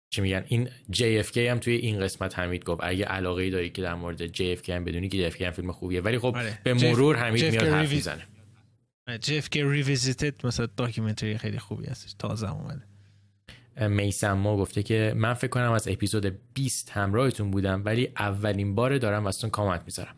[0.09, 2.81] چی میگن؟ این JFK هم توی این قسمت حمید گفت.
[2.83, 6.01] اگه علاقه ای داری که در مورد JFK هم بدونی که JFK هم فیلم خوبیه.
[6.01, 6.59] ولی خب آره.
[6.63, 8.27] به مرور حمید میاد حرف می‌زنه.
[9.09, 12.15] JFK Revisited مثلا documentary خیلی خوبی هستش.
[12.19, 12.83] تازه اومده.
[13.87, 18.97] میسم ما گفته که من فکر کنم از اپیزود 20 همراهتون بودم ولی اولین بار
[18.97, 20.15] دارم واسهتون کامنت می‌ذارم.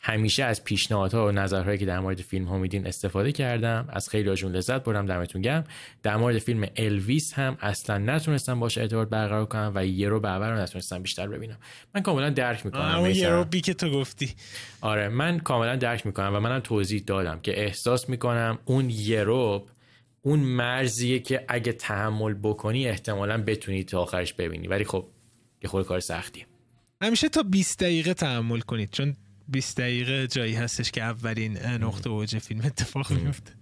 [0.00, 3.88] همیشه از پیشنهادها و نظرهایی که در مورد فیلم ها میدین استفاده کردم.
[3.88, 5.64] از خیلی هاشون لذت بردم دمتون گرم.
[6.02, 10.62] در مورد فیلم الویس هم اصلا نتونستم باشه ارتباط برقرار کنم و یه ربع بیشتر
[10.62, 11.58] نتونستم بیشتر ببینم.
[11.94, 14.34] من کاملا درک می‌کنم اون یه ربعی که تو گفتی.
[14.80, 19.66] آره من کاملا درک می‌کنم و منم توضیح دادم که احساس می‌کنم اون یه رو
[20.22, 24.68] اون مرزیه که اگه تحمل بکنی احتمالا بتونی تا آخرش ببینی.
[24.68, 25.06] ولی خب
[25.62, 26.46] یه خود کار سختیه.
[27.02, 29.16] همیشه تا 20 دقیقه تحمل کنید چون
[29.48, 33.52] 20 دقیقه جایی هستش که اولین نقطه اوج فیلم اتفاق میفته.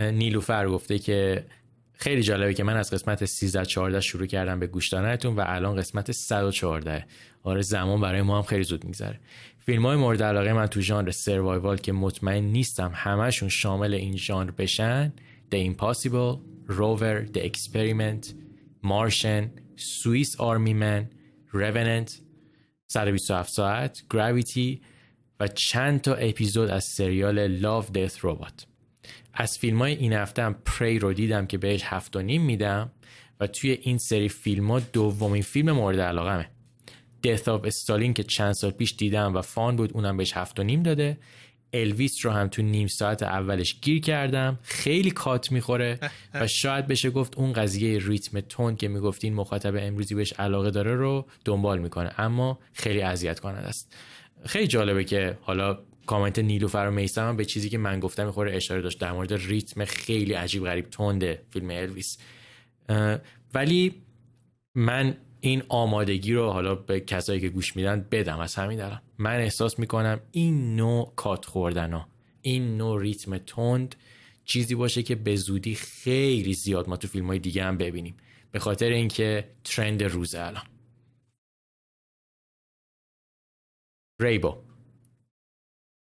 [0.00, 1.46] نیلوفر گفته که
[1.92, 5.76] خیلی جالبه که من از قسمت 13 14 شروع کردم به گوش دادنتون و الان
[5.76, 7.06] قسمت 114
[7.42, 9.20] آره زمان برای ما هم خیلی زود میگذره.
[9.58, 14.50] فیلم های مورد علاقه من تو ژانر سروایوال که مطمئن نیستم همشون شامل این ژانر
[14.50, 15.12] بشن
[15.52, 18.34] The Impossible, Rover, The Experiment,
[18.82, 19.44] Martian,
[19.76, 21.02] Swiss Army Man,
[21.52, 22.27] Revenant,
[22.90, 24.80] 127 ساعت گراویتی
[25.40, 28.66] و چند تا اپیزود از سریال لاف دث ربات
[29.34, 32.90] از فیلم های این هفته هم پری رو دیدم که بهش هفت و نیم میدم
[33.40, 36.50] و توی این سری فیلم ها دومین فیلم مورد علاقمه.
[37.24, 40.62] Death of Stalin که چند سال پیش دیدم و fun بود اونم بهش هفت و
[40.62, 41.18] نیم داده.
[41.72, 44.58] الویس رو هم تو نیم ساعت اولش گیر کردم.
[44.62, 45.98] خیلی کات می‌خوره
[46.34, 50.94] و شاید بشه گفت اون قضیه ریتم تون که می‌گفتین مخاطب امروزی بهش علاقه داره
[50.94, 52.10] رو دنبال می‌کنه.
[52.18, 53.96] اما خیلی اذیت کننده است.
[54.46, 58.82] خیلی جالبه که حالا کامنت نیلوفر و میسم به چیزی که من گفتم می‌خوره اشاره
[58.82, 62.18] داشت در مورد ریتم خیلی عجیب غریب تنده فیلم الویس.
[63.54, 63.94] ولی
[64.74, 68.38] من این آمادگی رو حالا به کسایی که گوش میدن بدم.
[68.38, 72.08] از همین دارم من احساس می‌کنم این نوع کات خوردن ها
[72.42, 73.94] این نوع ریتم تند
[74.44, 78.16] چیزی باشه که به زودی خیلی زیاد ما تو فیلم های دیگه هم ببینیم.
[78.50, 80.64] به خاطر اینکه ترند روزه الان.
[84.20, 84.56] ریبو.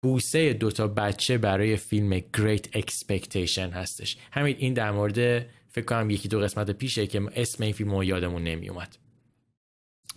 [0.03, 4.17] بوسه دوتا بچه برای فیلم Great Expectation هستش.
[4.31, 8.03] همین این در مورد فکر کنم یکی دو قسمت پیشه که اسم این فیلم رو
[8.03, 8.97] یادمون نمی اومد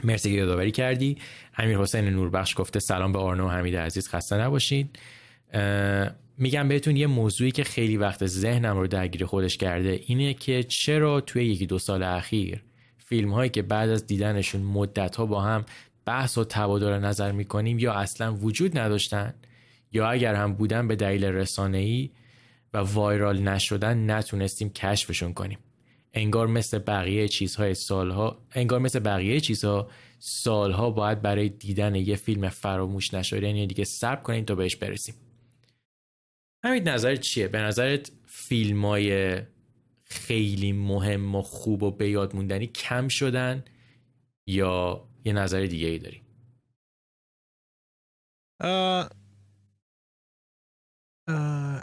[0.04, 1.16] مرسی که یادآوری کردی.
[1.56, 4.98] امیر حسین نوربخش گفته سلام به آرنو و حمید عزیز خسته نباشید.
[6.38, 11.20] میگم بهتون یه موضوعی که خیلی وقت ذهنم رو درگیر خودش کرده اینه که چرا
[11.20, 12.62] توی یکی دو سال اخیر
[12.98, 15.64] فیلم هایی که بعد از دیدنشون مدت ها با هم
[16.04, 19.34] بحث و تبادل نظر می‌کنیم یا اصلا وجود نداشتن
[19.92, 22.10] یا اگر هم بودن به دلیل رسانه ای
[22.74, 25.58] و وایرال نشدن نتونستیم کشفشون کنیم.
[26.12, 32.48] انگار مثل بقیه چیزهای سالها انگار مثل بقیه چیزها سالها باید برای دیدن یه فیلم
[32.48, 33.46] فراموش نشده.
[33.46, 35.14] یعنی دیگه صبر کنیم تا بهش برسیم.
[36.64, 39.40] همین نظر چیه؟ به نظرت فیلم های
[40.04, 43.64] خیلی مهم و خوب و به یاد موندنی کم شدن
[44.46, 46.22] یا یه نظر دیگه ای داری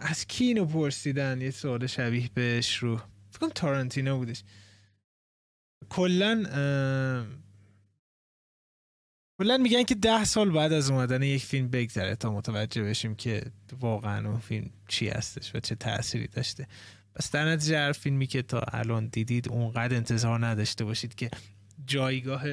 [0.02, 3.00] از کی اینو پرسیدن؟ یه سوال شبیه بهش رو.
[3.38, 4.44] فکرم تارانتینو بودش.
[5.90, 6.44] کلا
[9.42, 13.44] کلا میگن که ده سال بعد از اومدن یک فیلم بگذره تا متوجه بشیم که
[13.80, 16.68] واقعا اون فیلم چی هستش و چه تأثیری داشته.
[17.16, 21.30] پس در نتیجه هر فیلمی که تا الان دیدید اونقدر انتظار نداشته باشید که
[21.86, 22.44] جایگاه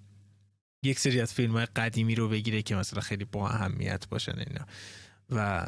[0.82, 4.66] یک سری از فیلم های قدیمی رو بگیره که مثلا خیلی با اهمیت باشن اینا.
[5.30, 5.66] و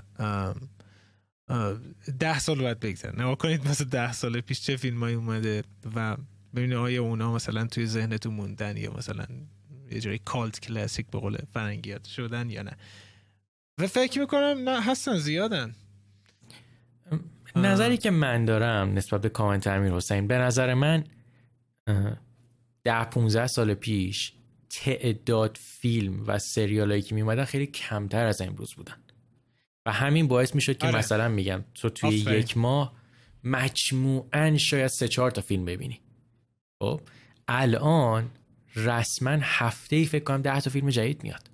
[2.18, 5.62] ده سال باید بگذره نگاه کنید مثلا ده سال پیش چه فیلم های اومده
[5.94, 6.16] و
[6.54, 9.26] ببینید آیا اونا مثلا توی ذهنتون موندن یا مثلا
[9.90, 12.76] یه جایی کالت کلاسیک به قول فرنگیات شدن یا نه.
[13.78, 15.74] و فکر می‌کنم نه هستن زیادن.
[17.56, 21.04] نظری که من دارم نسبت به کامنت امیر حسین به نظر من
[22.84, 24.32] ده 15 سال پیش
[24.70, 28.96] تعداد فیلم و سریال که میومدن خیلی کمتر از امروز بودن.
[29.88, 30.98] و همین باعث می‌شد که آره.
[30.98, 32.92] مثلا میگم تو توی یک ماه
[33.44, 36.00] مجموعا شاید سه چهار تا فیلم ببینی.
[36.78, 37.00] خب؟
[37.48, 38.30] الان
[38.76, 41.50] رسما هفته ای فکر کنم ده تا فیلم جدید میاد.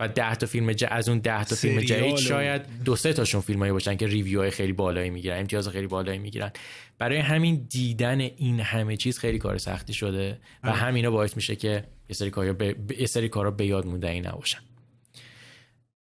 [0.00, 0.84] و ده تا فیلم ج...
[0.88, 4.50] از اون ده تا فیلم جدید شاید دو سه تاشون فیلمایی باشن که ریویو های
[4.50, 6.50] خیلی بالایی می‌گیرن امتیاز خیلی بالایی می‌گیرن.
[6.98, 10.76] برای همین دیدن این همه چیز خیلی کار سختی شده و آره.
[10.76, 14.58] همینا باعث میشه که یه سری کارا به یه سری کارا به یاد موندنی نباشن.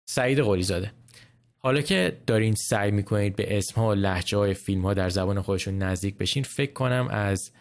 [0.06, 0.92] سعید قلی زاده
[1.66, 5.42] حالا که دارین سعی می‌کنید به اسم ها و لحجه های فیلم ها در زبان
[5.42, 7.52] خودشون نزدیک بشین فکر کنم از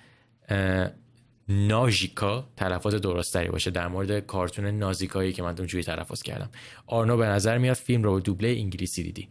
[1.49, 6.51] ناژیکا تلفظ درستری باشه در مورد کارتون نازیکایی که من اونجوری تلفظ کردم.
[6.87, 9.29] آرنو به نظر میاد فیلم رو دوبله انگلیسی دیدی.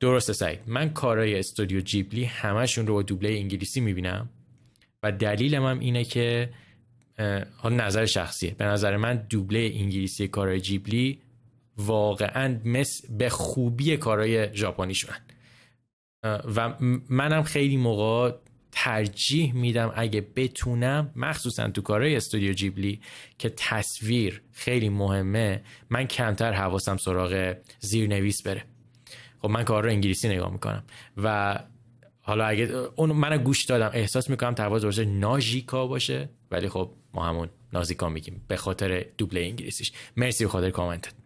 [0.00, 0.60] درسته سعید.
[0.66, 4.28] من کارهای استودیو جیبلی همشون رو دوبله انگلیسی می‌بینم
[5.02, 6.50] و دلیلم هم اینه که
[7.64, 8.54] نظر شخصیه.
[8.58, 11.18] به نظر من دوبله انگلیسی کارهای جیبلی
[11.78, 15.18] واقعا مثل به خوبی کارهای ژاپنی شدن
[16.24, 16.74] و
[17.08, 18.32] منم خیلی موقع
[18.72, 23.00] ترجیح میدم اگه بتونم مخصوصا تو کارهای استودیو جیبلی
[23.38, 28.64] که تصویر خیلی مهمه من کمتر حواسم سراغ زیرنویس بره.
[29.42, 30.84] خب من کار رو انگلیسی نگاه می‌کنم.
[31.16, 31.58] و
[32.20, 32.64] حالا اگه
[32.96, 38.08] اون من گوش دادم احساس می‌کنم تواز باشه ناژیکا باشه ولی خب ما همون نازیکا
[38.08, 39.92] میگیم به خاطر دوبله انگلیسیش.
[40.16, 41.21] مرسی به خاطر کامنتت.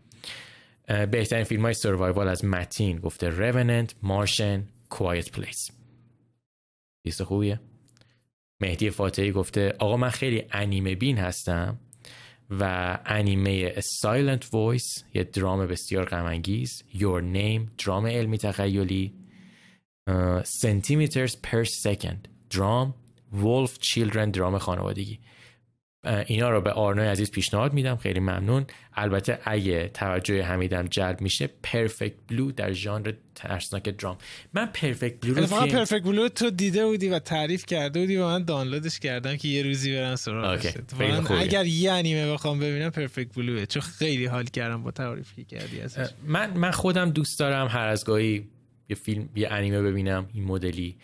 [0.86, 4.60] بهترین فیلم های سروایوال از متین گفته Revenant, Martian,
[4.94, 5.72] Quiet Place.
[7.04, 7.60] لیست خوبیه.
[8.60, 11.78] مهدی فاتحی گفته آقا من خیلی انیمه بین هستم
[12.50, 16.82] و انیمه Silent Voice یه درام بسیار غمانگیز.
[16.92, 19.14] Your Name درام علمی تخیلی.
[20.62, 22.94] Centimeters per Second درام.
[23.32, 25.20] Wolf Children درام خانوادگی.
[26.06, 27.96] اینا رو به آرنای عزیز پیشنهاد میدم.
[27.96, 28.66] خیلی ممنون.
[28.94, 34.18] البته اگه توجه حمیدم جلب میشه پرفکت بلو در ژانر ترسناک درام.
[34.54, 35.68] من پرفکت بلو رو فیلم...
[35.68, 39.62] پرفکت بلو تو دیده بودی و تعریف کرده بودی و من دانلودش کردم که یه
[39.62, 40.74] روزی برم سراغش.
[41.30, 46.08] اگر یه انیمه بخوام ببینم پرفکت بلوه چون خیلی حال کردم با تعریفی کردی ازش.
[46.26, 48.46] من من خودم دوست دارم هر از گاهی
[48.88, 50.96] یه فیلم یه انیمه ببینم این مدلی.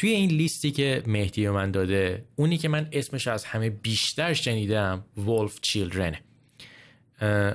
[0.00, 5.04] توی این لیستی که مهدی من داده اونی که من اسمش از همه بیشتر شنیدم
[5.16, 6.16] ولف چیلدرن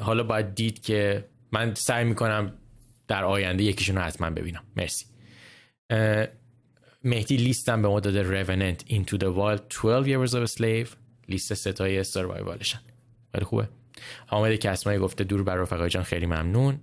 [0.02, 2.54] حالا باید دید که من سعی می‌کنم
[3.08, 4.64] در آینده یکیشون رو حتما ببینم.
[4.78, 5.06] مرسی.
[7.04, 10.96] مهدی لیستم به ما داده Revenant Into the Wild 12 Years of a Slave
[11.30, 12.80] لیست ستای سروایوالشن
[13.32, 13.68] خیلی خوبه.
[14.28, 16.80] حامد کسمایی گفته دور بر رفقای جان خیلی ممنون.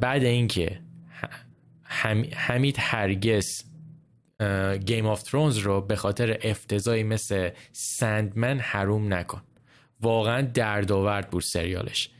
[0.00, 0.80] بعد اینکه
[2.34, 3.67] حمید هرگز
[4.86, 9.42] گیم آف ترونز رو به خاطر افتضایی مثل سندمن حروم نکن.
[10.00, 12.10] واقعا دردآورد بود سریالش.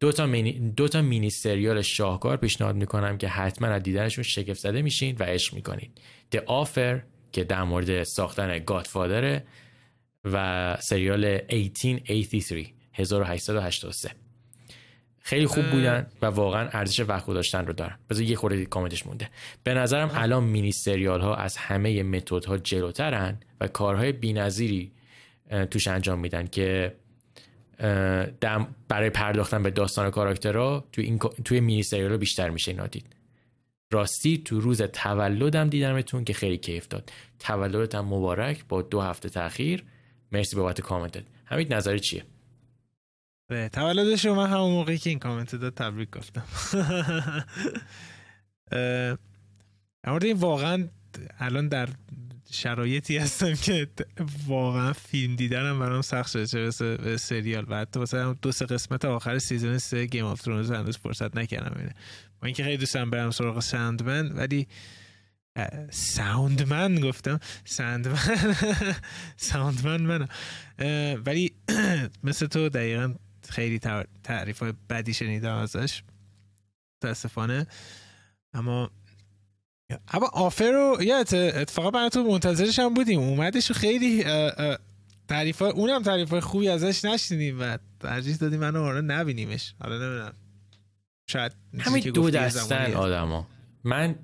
[0.00, 4.60] دو تا, مینی، دو تا مینی سریال شاهکار پیشنهاد می‌کنم که حتما از دیدنشون شگفت
[4.60, 6.00] زده میشین و عشق می‌کنید
[6.34, 7.00] The Offer
[7.32, 9.44] که در مورد ساختن گادفادره
[10.24, 14.21] و سریال 1883 1883
[15.22, 17.98] خیلی خوب بودن و واقعا ارزش وقت داشتن رو دارن.
[18.10, 19.28] بذار یه خورده کامنتش مونده.
[19.64, 24.92] به نظرم الان مینی سریال ها از همه متد ها جلوترن و کارهای بی‌نظیری
[25.70, 26.94] توش انجام میدن که
[28.88, 33.16] برای پرداختن به داستان کاراکترها توی این توی مینی سریال بیشتر میشه اینا دید
[33.90, 37.12] راستی تو روز تولدم دیدمتون که خیلی کیف داد.
[37.38, 39.84] تولدتم مبارک با دو هفته تاخیر.
[40.32, 41.24] مرسی بابت کامنتت.
[41.46, 42.24] حمید نظر چیه؟
[43.46, 46.44] به تولد شما همون موقعی که این کامنت داد تبریک گفتم.
[50.04, 50.88] اما این واقعا
[51.38, 51.88] الان در
[52.50, 53.88] شرایطی هستم که
[54.46, 57.66] واقعا فیلم دیدنم برام سخت شده چه به سریال.
[57.68, 61.74] و حتی مثلا دو سه قسمت آخر season سه Game of Thrones هنوز فرصت نکردم
[61.78, 61.94] اینه
[62.40, 64.66] با اینکه خیلی دوستم برم سراغ Sandman ولی
[65.90, 67.40] ساوندمن گفتم.
[67.64, 68.18] ساندمن
[69.36, 70.28] ساوندمن من
[71.26, 71.52] ولی
[72.24, 73.14] مثل تو دقیقا
[73.50, 73.78] خیلی
[74.24, 76.02] تعریف های بدی شنیدم ازش.
[77.02, 77.66] متاسفانه.
[78.54, 78.90] اما
[80.08, 83.20] اما آفر رو یا اتفاقا برای تو منتظرش هم بودیم.
[83.20, 84.24] اومدش و خیلی
[85.28, 89.74] تعریف اونم تعریف های خوبی ازش نشنیدیم و ترجیح دادیم منو آره نبینیمش.
[89.80, 90.34] حالا نمی‌دونم.
[91.26, 93.48] شاید همین دو دستن آدما.
[93.84, 94.14] من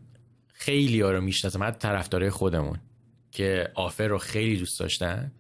[0.53, 2.79] خیلی ها رو می‌شناسم حتی طرفدارای خودمون
[3.31, 5.33] که آفر رو خیلی دوست داشتن.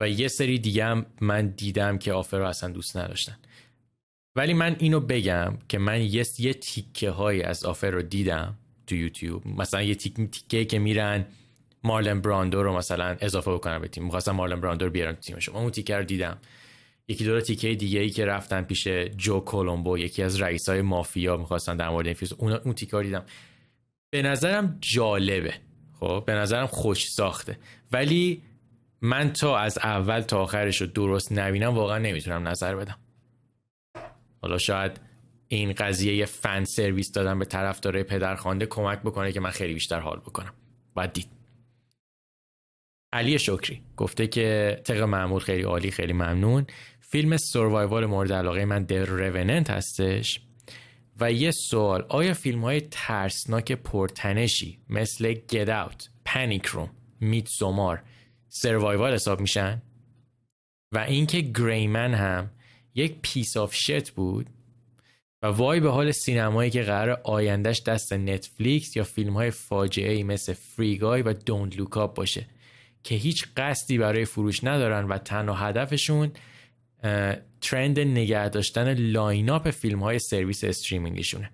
[0.00, 3.36] و یه سری دیگه هم من دیدم که آفر رو اصلا دوست نداشتن.
[4.36, 8.94] ولی من اینو بگم که من یه, یه تیکه های از آفر رو دیدم تو
[8.94, 9.46] یوتیوب.
[9.46, 11.26] مثلا یه تیک تیکه که میرن
[11.84, 14.04] مارلن براندو رو مثلا اضافه بکنن به تیم.
[14.04, 16.38] می‌خواستم مارلن براندو رو بیارن تو تیمشون اون تیکه دیدم.
[17.08, 21.76] یکی دو تیکه دیگه ای که رفتن پیش جو کولومبو یکی از رئیسای مافیا می‌خواستن
[21.76, 23.24] در مورد این اون اون تیکه دیدم.
[24.10, 25.54] به نظرم جالبه.
[26.00, 27.58] خب به نظرم خوش ساخته.
[27.92, 28.42] ولی
[29.00, 32.98] من تا از اول تا آخرش رو درست نبینم واقعا نمی‌تونم نظر بدم.
[34.42, 35.00] حالا شاید
[35.48, 40.18] این قضیه فن سرویس دادن به طرفدارای پدرخوانده کمک بکنه که من خیلی بیشتر حال
[40.18, 40.54] بکنم.
[40.94, 41.28] بعد دید.
[43.12, 46.66] علی شکری گفته که طبق معمول خیلی عالی خیلی ممنون.
[47.00, 50.40] فیلم survival مورد علاقه من The Revenant هستش.
[51.20, 58.02] و یه سوال آیا فیلم های ترسناک پرتنشی مثل Get Out Panic Room Midsommar
[58.48, 59.82] survival حساب میشن؟
[60.92, 62.50] و اینکه Gray Man هم
[62.94, 64.46] یک piece of shit بود
[65.42, 70.22] و وای به حال سینمایی که قراره آینده‌ش دست نتفلیکس یا فیلم های فاجعه ای
[70.22, 72.46] مثل Free Guy و Don't Look Up باشه
[73.02, 76.32] که هیچ قصدی برای فروش ندارن و تنها هدفشون
[77.60, 81.50] trend نگه داشتن line-up فیلم های سرویس streaming شونه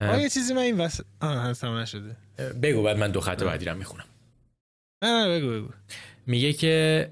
[0.00, 1.00] یه چیزی من این وس...
[1.20, 2.16] آه نشده.
[2.62, 4.04] بگو بعد من دو خط بعدی رو می‌خونم.
[5.04, 5.68] نه بگو بگو.
[6.26, 7.10] میگه که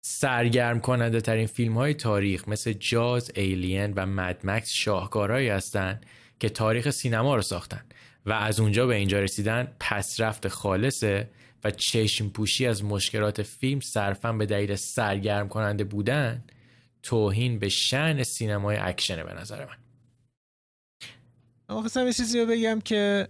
[0.00, 6.06] سرگرم کننده ترین فیلم های تاریخ مثل Jaws، Alien و Mad Max شاهکارهایی هستند
[6.40, 7.82] که تاریخ سینما رو ساختن
[8.26, 11.30] و از اونجا به اینجا رسیدن پسرفت خالصه
[11.64, 16.44] و چشم پوشی از مشکلات فیلم صرفا به دلیل سرگرم کننده بودن
[17.02, 19.76] توهین به شن سینمای اکشنه به نظر من.
[21.68, 23.28] اما خواستم یه چیزی رو بگم که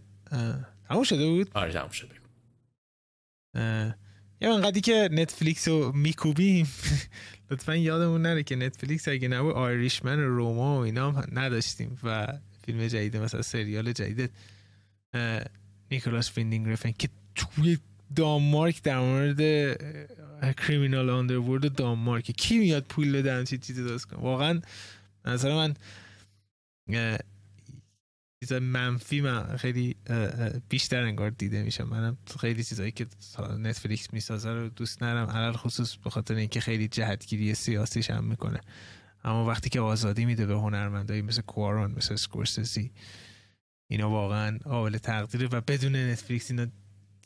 [0.90, 2.21] همون شده بود؟ آره تموم شده.
[3.54, 6.68] یه انقدری که نتفلیکس رو میکوبیم.
[7.50, 12.86] لطفا یادمون نره که نتفلیکس اگه نبود آیریشمن روما و اینا هم نداشتیم و فیلم
[12.86, 14.30] جدید مثلا سریال جدید
[15.90, 17.78] نیکولاس فیندینگ گریفن که توی
[18.16, 19.40] دانمارک در مورد
[20.56, 24.60] کریمینال آندرورد دانمارک کی میاد پول بده چی چیزی درست کنه؟ واقعا
[25.24, 25.74] نظر من
[28.42, 29.96] چیزای منفی من خیلی
[30.68, 31.84] بیشتر انگار دیده میشم.
[31.84, 33.06] منم خیلی چیزایی که
[33.58, 38.60] نتفلیکس می‌سازه رو دوست ندارم علل خصوص به خاطر اینکه خیلی جهتگیری سیاسیش هم می‌کنه.
[39.24, 42.92] اما وقتی که آزادی میده به هنرمندایی مثل کوارون مثل سکورسزی
[43.90, 46.66] اینا واقعا قابل تقدیره و بدون نتفلیکس اینا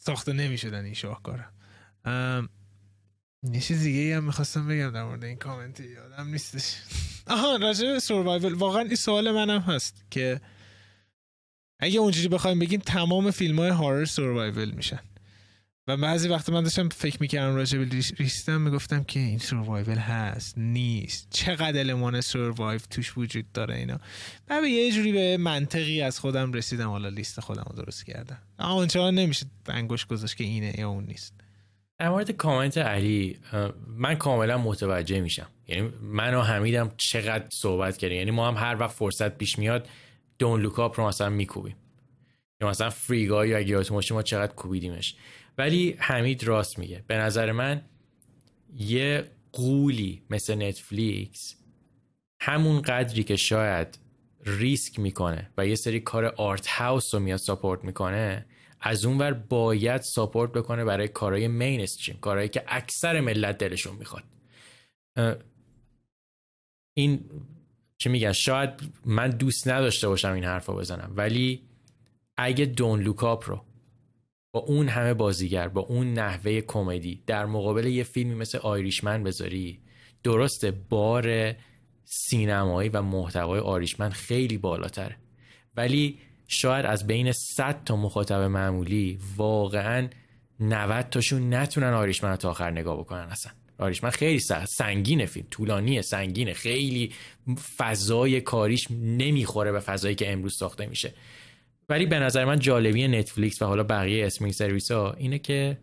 [0.01, 1.45] ساخته نمی‌شدن این شاهکارا.
[3.53, 6.77] یه چیز دیگه هم می‌خواستم بگم در مورد این کامنتی یادم نیستش.
[7.27, 10.41] آها راجع به واقعا این سوال منم هست که
[11.79, 15.01] اگه اونجوری بخوایم بگیم تمام فیلم های هارر سروایول میشن.
[15.89, 20.59] و بعضی وقت من داشتم فکر می‌کردم راجع به ریستم می‌گفتم که این survival هست
[20.59, 21.29] نیست.
[21.31, 24.01] چقدر المان survival توش وجود داره اینا.
[24.49, 26.89] به یه جوری به منطقی از خودم رسیدم.
[26.89, 28.39] حالا لیست خودم رو درست کردم.
[28.59, 31.35] اما نمیشه انگشت گذاشت که اینه یا اون نیست.
[31.99, 33.39] در مورد کامنت علی
[33.87, 35.47] من کاملا متوجه میشم.
[35.69, 38.19] یعنی من و حمیدم چقدر صحبت کردیم.
[38.19, 39.89] یعنی ما هم هر وقت فرصت پیش میاد
[40.39, 41.77] Don't Look Up رو مثلا میکوبیم.
[42.61, 45.17] یا مثلا Free Guy یا اگه ما چقدر کوبیدیمش.
[45.59, 47.05] ولی حمید راست میگه.
[47.07, 47.83] به نظر من
[48.77, 51.57] یه غولی مثل نتفلیکس
[52.41, 53.99] همون قدری که شاید
[54.45, 58.47] ریسک می‌کنه و یه سری کار art house رو میاد support می‌کنه
[58.81, 64.25] از اونور باید support بکنه برای کارهای mainstream کارهایی که اکثر ملت دلشون می‌خواد.
[66.97, 67.25] این
[67.99, 68.71] چه میگن؟ شاید
[69.05, 71.63] من دوست نداشته باشم این حرفا بزنم ولی
[72.37, 73.65] اگه Don't Look Up رو
[74.53, 79.81] با اون همه بازیگر با اون نحوه کمدی در مقابل یه فیلمی مثل Irishman بذاری
[80.23, 81.55] درسته بار
[82.05, 85.17] سینمایی و محتوای Irishman خیلی بالاتره
[85.77, 90.09] ولی شاید از بین 100 تا مخاطب معمولی واقعا
[90.61, 93.53] 90 تاشون نتونن Irishman رو تا آخر نگاه بکنن اصلا.
[93.79, 97.13] Irishman خیلی سنگینه فیلم طولانیه سنگینه خیلی
[97.77, 101.13] فضای کاریش نمی‌خوره به فضایی که امروز ساخته میشه.
[101.89, 105.79] ولی به نظر من جالبی نتفلیکس و حالا بقیه اسمینگ سرویس ها اینه که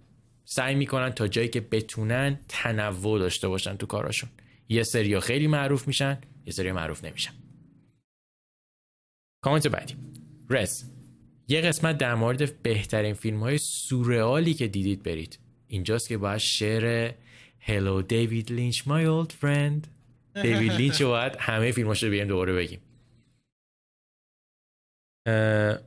[0.46, 4.30] سعی می‌کنن تا جایی که بتونن تنوع داشته باشن تو کاراشون.
[4.70, 7.32] یه سری خیلی معروف میشن یه سری معروف نمیشن.
[9.44, 9.96] کامنت بعدی.
[10.50, 10.90] رس.
[11.48, 15.40] یه قسمت در مورد بهترین فیلم های سورئالی که دیدید برید.
[15.68, 17.12] اینجاست که باید شعر
[17.68, 19.88] Hello David Lynch my old friend.
[20.42, 22.80] دیوید لینچ رو باید همه فیلماش رو بیاریم دوباره بگیم.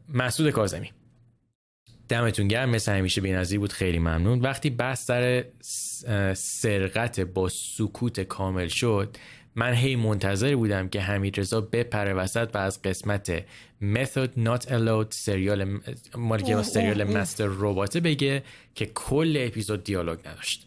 [0.08, 0.92] مسعود کازمی
[2.08, 4.40] دمتون گرم مثل همیشه بینظیر بود خیلی ممنون.
[4.40, 5.44] وقتی بحث در
[6.34, 9.16] سرقت با سکوت کامل شد
[9.54, 13.40] من هی منتظر بودم که حمید رضا بپره وسط و از قسمت
[13.82, 15.80] Method Not Allowed سریال
[16.14, 18.42] مال سریال مستر رباته بگه
[18.74, 20.66] که کل اپیزود دیالوگ نداشت.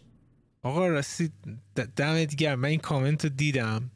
[0.62, 1.30] آقا راستی
[1.96, 2.58] دمت گرم.
[2.58, 3.90] من این کامنت رو دیدم.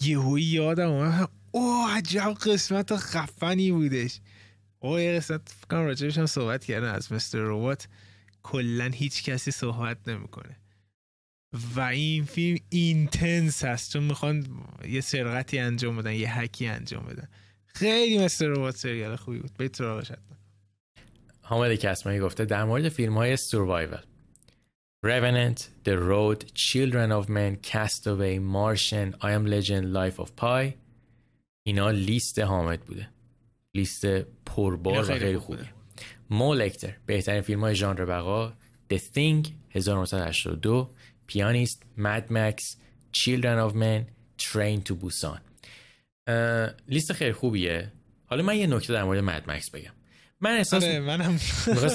[0.00, 1.30] یهویی یادم اومد.
[1.50, 4.20] اوه عجب قسمت خفنی بودش.
[4.78, 7.88] اوه یه قسمت فکرم راجبش هم صحبت کردن از مستر روبات
[8.42, 10.56] کلا هیچ کسی صحبت نمی‌کنه.
[11.74, 13.92] و این فیلم اینتنس هست.
[13.92, 14.46] چون می‌خوان
[14.88, 17.28] یه سرقتی انجام بدن یه حکی انجام بدن.
[17.66, 19.80] خیلی مستر روبات سریال خوبی بود.
[19.80, 20.36] راقش حتما.
[21.40, 23.98] حامد کسمایی گفته در مورد فیلم های سروایول.
[25.12, 30.74] Revenant, The Road, Children of Men, Castaway, Martian, I Am Legend, Life of Pi.
[31.66, 33.08] اینا لیست حامد بوده.
[33.74, 34.06] لیست
[34.46, 35.66] پربار و خیلی خوبه.
[36.30, 38.52] مولکتر بهترین فیلم های ژانر بقا.
[38.92, 40.90] The Thing 1982
[41.26, 42.76] پیانیست مد مکس
[43.16, 44.04] Children of Men
[44.42, 45.38] Train to Busan.
[46.88, 47.92] لیست خیلی خوبیه.
[48.26, 49.92] حالا من یه نکته در مورد مد مکس بگم.
[50.40, 51.38] من احساس آره منم.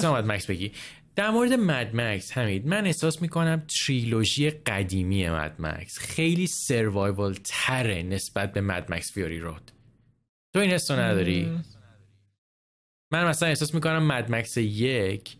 [0.04, 0.72] مد مکس بگی.
[1.16, 8.02] در مورد مد مکس همید من احساس می‌کنم تریلوژی قدیمی مد مکس خیلی سروایوال تره
[8.02, 9.70] نسبت به مد مکس فیوری رود.
[10.54, 11.58] تو این حسو نداری؟
[13.12, 15.36] من مثلا احساس می‌کنم مد مکس یک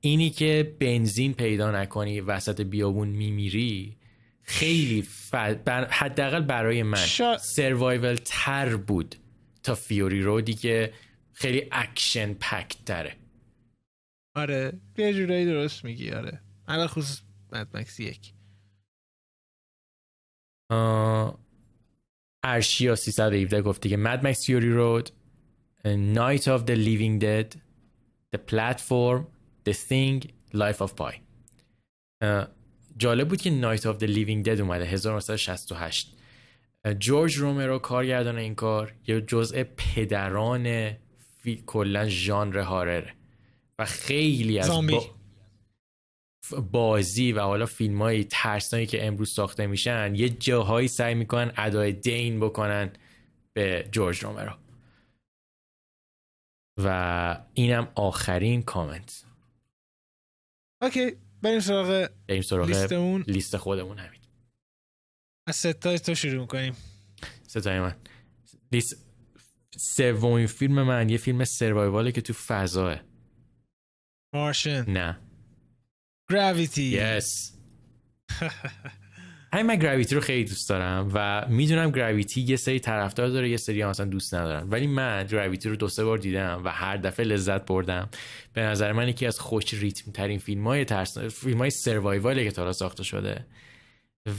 [0.00, 3.96] اینی که بنزین پیدا نکنی وسط بیابون میمیری
[4.42, 5.34] خیلی ف...
[5.34, 5.88] بر...
[5.90, 7.38] حداقل برای من شا...
[7.38, 9.16] survival تر بود
[9.62, 10.92] تا Fury Road ی که
[11.32, 13.16] خیلی action-packed تره
[14.34, 14.72] آره.
[14.98, 16.40] یه جورایی درست میگی آره.
[16.68, 17.22] علی‌الخصوص
[17.52, 18.34] Max یک.
[22.44, 25.10] ارشیا 317 گفته که Mad Max Fury Road
[26.14, 27.58] Night of the Living Dead
[28.34, 29.24] The Platform
[29.68, 31.14] The Thing Life of Pi.
[32.96, 36.14] جالب بود که Night of the Living Dead اومده 1968
[36.98, 40.90] جورج رومرو کارگردان این کار یه جزء پدران
[41.66, 43.14] کلا ژانر هارره
[43.78, 44.70] و خیلی از
[46.72, 51.92] بازی و حالا فیلم های ترسنایی که امروز ساخته میشن یه جاهایی سعی می‌کنن ادای
[51.92, 52.92] دین بکنن
[53.52, 54.52] به جورج رومرو.
[56.78, 59.24] و اینم آخرین کامنت.
[60.82, 61.12] okay
[61.42, 64.20] بریم سراغ بریم سراغ لیستمون لیست خودمون همین
[65.46, 66.76] از سه‌تای تو شروع می‌کنیم.
[67.46, 67.96] سه‌تای من.
[68.72, 69.06] لیست
[69.76, 73.00] سومین فیلم من یه فیلم survival ه که تو فضاست
[74.34, 75.18] Martian نه.
[76.30, 77.52] Gravity yes
[79.52, 83.56] همین من Gravity رو خیلی دوست دارم و می‌دونم Gravity یه سری طرفدار داره یه
[83.56, 84.70] سری مثلا دوست ندارن.
[84.70, 88.08] ولی من Gravity رو دو سه بار دیدم و هر دفعه لذت بردم.
[88.52, 92.50] به نظر من یکی از خوش ریتم ترین فیلم های ترس فیلم های سروایواله که
[92.50, 93.46] تا ساخته شده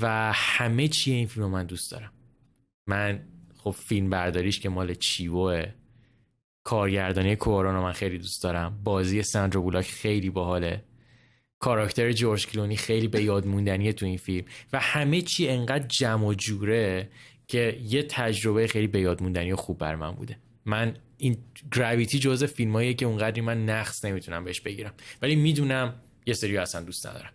[0.01, 2.11] و همه چی این فیلم رو من دوست دارم.
[2.87, 3.19] من
[3.57, 5.73] خب فیلم برداریش که مال چیوه.
[6.65, 8.81] کارگردانی کورونا من خیلی دوست دارم.
[8.83, 10.83] بازی ساندرو بولاک خیلی باحاله.
[11.59, 14.45] کاراکتر جورج کلونی خیلی به یاد موندنیه تو این فیلم.
[14.73, 17.09] و همه چی انقدر جمع و جوره
[17.47, 20.37] که یه تجربه خیلی به یاد موندنی و خوب بر من بوده.
[20.65, 21.37] من این
[21.71, 24.93] گراویتی جزء فیلماییه که اونقدری من نقص نمی‌تونم بهش بگیرم.
[25.21, 25.93] ولی می‌دونم
[26.25, 27.29] یه سری اصلا دوست ندارن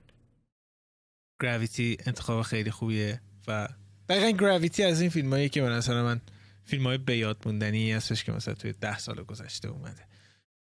[1.42, 3.68] گراویتی انتخاب خیلی خوبیه و
[4.08, 6.20] دقیقا گراویتی از این فیلمایی که من اصلا من
[6.64, 10.06] فیلم های به یاد موندنی هستش که مثلا توی ده سال گذشته اومده.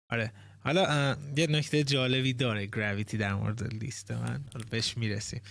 [0.09, 0.33] آره.
[0.59, 4.45] حالا یه نکته جالبی داره گراویتی در مورد لیست من.
[4.53, 5.41] حالا بهش می‌رسیم.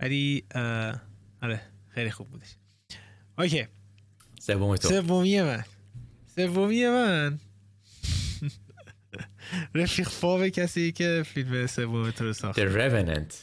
[0.00, 0.44] ولی
[1.42, 2.54] آره خیلی خوب بودش.
[3.38, 3.66] Okay.
[4.40, 4.88] سوم تو.
[4.88, 5.64] سومی من.
[6.36, 7.38] سومی من.
[9.74, 12.60] رفیق فاو کسی که فیلم سوم تو رو ساخت.
[12.60, 13.34] The Revenant.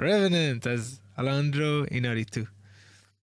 [0.00, 2.44] Revenant از آلخاندرو ایناریتو.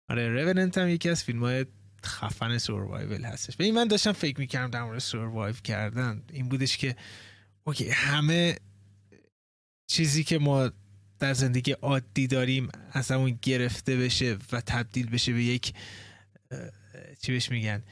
[0.09, 1.65] آره Revenant هم یکی از فیلم های
[2.05, 3.55] خفن survival هستش.
[3.55, 6.23] به این من داشتم فکر می‌کردم در مورد survive کردن.
[6.33, 6.95] این بودش که
[7.63, 8.57] okay همه
[9.87, 10.71] چیزی که ما
[11.19, 15.73] در زندگی عادی داریم از همون گرفته بشه و تبدیل بشه به یک
[17.21, 17.83] چی بهش میگن؟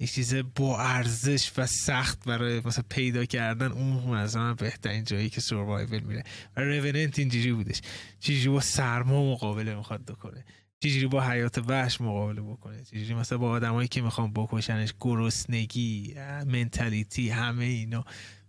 [0.00, 5.30] یک چیز با ارزش و سخت برای مثلا پیدا کردن اون از من بهترین جایی
[5.30, 6.24] که سوروایول میره.
[6.56, 7.80] و روننت اینجوری بودش.
[8.20, 10.44] چجوری با سرما مقابله می‌خواد بکنه.
[10.80, 16.14] چجوری با حیات وحش مقابله بکنه؟ چجوری مثلا با آدمایی که می‌خوان بکشنش گرسنگی
[16.46, 18.04] منتالیتی همه اینا.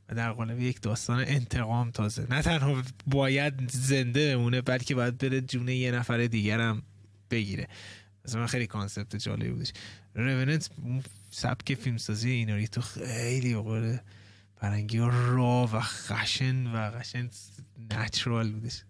[0.09, 2.27] و در قالب یک داستان انتقام تازه.
[2.29, 6.81] نه تنها باید زنده بمونه بلکه باید بره جون یه نفر دیگرم
[7.31, 7.67] بگیره.
[8.25, 9.73] مثلا من خیلی concept جالبی بودش.
[10.15, 13.97] Revenant اون سبک فیلمسازی ایناریتو خیلی بقول
[14.61, 17.29] فرنگی raw و خشن و قشنگ
[17.91, 18.83] natural بودش.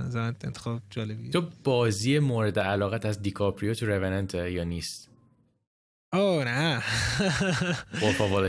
[0.00, 5.08] نظرم انتخاب جالبی تو بازی مورد علاقت از دیکاپریو تو Revenant یا نیست؟
[6.12, 6.82] اوه نه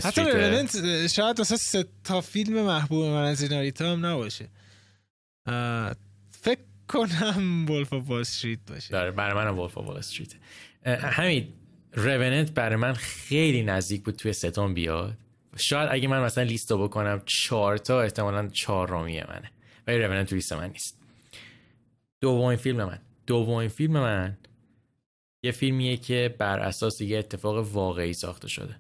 [0.04, 4.48] حتی Revenant شاید واسه سه تا فیلم محبوب من از ایناریتو هم نباشه.
[6.32, 8.92] فکر کنم Wolf of Wall Street باشه.
[8.92, 10.34] آره برای منم Wolf of Wall Street
[10.86, 11.54] همین
[11.94, 15.18] Revenant برای من خیلی نزدیک بود توی ستون بیاد.
[15.58, 19.52] شاید اگه من مثلا لیست رو بکنم چهار تا احتمالا چهارمیه منه.
[19.88, 20.99] ولی Revenant تو لیست من نیست.
[22.22, 23.00] دومین فیلم من.
[23.28, 24.38] دومین فیلم من
[25.44, 28.76] یه فیلمیه که بر اساس یه اتفاق واقعی ساخته شده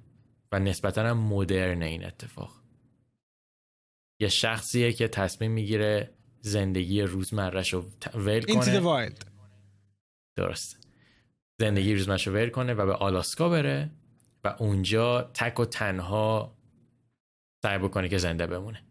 [0.51, 2.61] و نسبتا هم مدرن این اتفاق.
[4.21, 9.25] یه شخصیه که تصمیم می‌گیره زندگی روزمرش رو ت- ول Into the کنه Wild.
[10.35, 10.87] درست.
[11.59, 13.89] زندگی روزمرش رو ول کنه و به آلاسکا بره
[14.43, 16.57] و اونجا تک و تنها
[17.63, 18.83] سعی بکنه که زنده بمونه.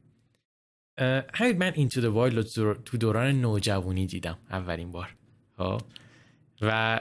[1.34, 5.14] همین من این تو وایلد تو- دوران نوجوانی دیدم اولین بار.
[5.59, 5.78] ها
[6.61, 7.01] و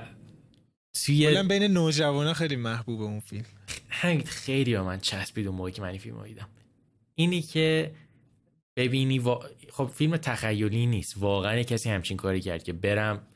[1.06, 3.46] توی بین نوجوانا خیلی محبوب اون فیلم.
[3.90, 6.48] همین خیلی به من چسبید اون موقعی که من این فیلم دیدم.
[7.16, 7.92] اینی که
[8.76, 9.40] ببینی وا...
[9.72, 11.14] خب فیلم تخیلی نیست.
[11.18, 13.28] واقعا کسی همچین کاری کرد که برم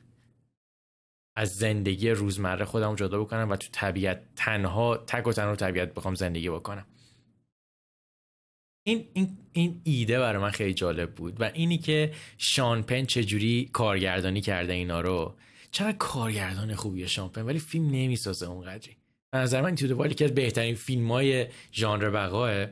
[1.35, 6.15] از زندگی روزمره خودم جدا بکنم و تو طبیعت تنها تک و تنها طبیعت بخوام
[6.15, 6.85] زندگی بکنم.
[8.83, 13.69] این, این, این ایده برای من خیلی جالب بود و اینی که شان پن چجوری
[13.73, 15.35] کارگردانی کرده اینا رو.
[15.71, 18.95] چقدر کارگردان خوبیه شان پن ولی فیلم نمی‌سازه اونقدری.
[19.31, 22.67] به نظر من تو که از بهترین فیلم های ژانر بقاه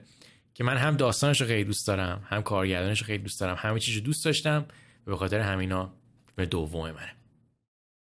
[0.54, 3.80] که من هم داستانش رو خیلی دوست دارم هم کارگردانش رو خیلی دوست دارم همه
[3.80, 4.66] چیز رو دوست داشتم
[5.06, 5.94] به خاطر همینا
[6.36, 7.16] به دوم منه.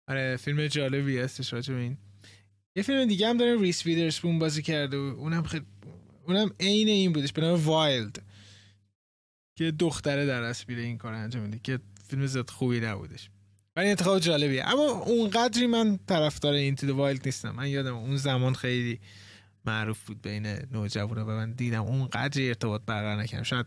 [0.08, 1.98] آره فیلم جالبی هستش راجع به این.
[2.76, 5.66] یه فیلم دیگه هم داره ریس ویدرسپون بازی کرده و اونم خیلی
[6.30, 8.22] اونم عین این بودش به نام Wild.
[9.56, 13.30] که دختره در اصل میره این کار انجام میده که فیلم زیاد خوبی نبودش.
[13.76, 14.68] ولی انتخاب جالبیه.
[14.68, 17.52] اما اونقدری من طرفدار Into the Wild نیستم.
[17.52, 19.00] من یادم اون زمان خیلی
[19.66, 23.44] معروف بود بین نوجوانا و من دیدم اونقدری ارتباط برقرار نکردم.
[23.44, 23.66] شاید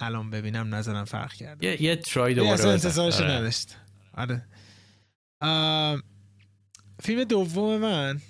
[0.00, 1.66] الان ببینم نظرم فرق کرده.
[1.66, 2.66] یه, یه try دوباره.
[2.66, 3.30] انتظارش آره.
[3.30, 3.76] نداشت.
[4.14, 4.42] آره.
[7.02, 8.20] فیلم دوم من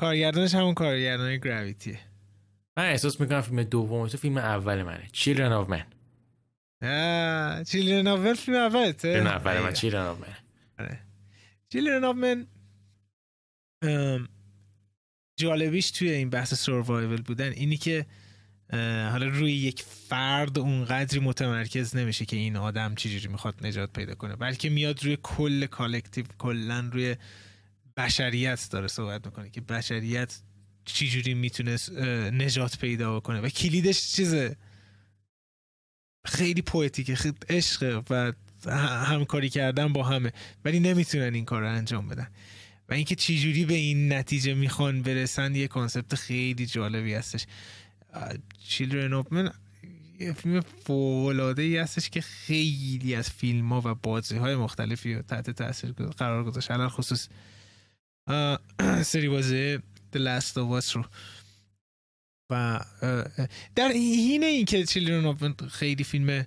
[0.00, 1.98] کارگردانش همون کارگردان Gravity ه.
[2.76, 5.08] من احساس می‌کنم فیلم دوم تو فیلم اول منه.
[5.12, 5.84] Children of Men
[7.64, 9.72] Children of Men فیلم اولته فیلم اول من.
[9.72, 10.98] Children of Men.
[11.72, 12.46] Children of Men
[15.36, 17.52] جالبیش توی این بحث survival بودن.
[17.52, 18.06] اینی که
[19.10, 24.36] حالا روی یک فرد اونقدری متمرکز نمیشه که این آدم چجوری می‌خواد نجات پیدا کنه
[24.36, 27.16] بلکه میاد روی کل collective کلا روی
[28.00, 30.40] بشریت داره صحبت می‌کنه که بشریت
[30.84, 31.76] چجوری می‌تونه
[32.30, 34.56] نجات پیدا کنه و کلیدش چیزه؟
[36.26, 38.32] خیلی poetic ه خیلی عشقه و
[39.06, 40.32] همکاری کردن با همه.
[40.64, 42.28] ولی نمی‌تونن این کار رو انجام بدن.
[42.88, 47.46] و اینکه چجوری به این نتیجه می‌خوان برسن یه concept خیلی جالبی هستش.
[48.68, 49.52] Children of Men
[50.20, 55.92] یه فیلم فوق‌العاده‌ای هستش که خیلی از فیلم ها و بازی های مختلفی تحت تاثیر
[55.92, 56.70] قرار گذاشت.
[56.70, 57.28] علی‌الخصوص
[59.02, 59.78] سری بازی
[60.12, 61.04] The Last of Us رو.
[62.50, 62.80] و
[63.74, 66.46] در حین اینکه چیلدرن آف من خیلی فیلم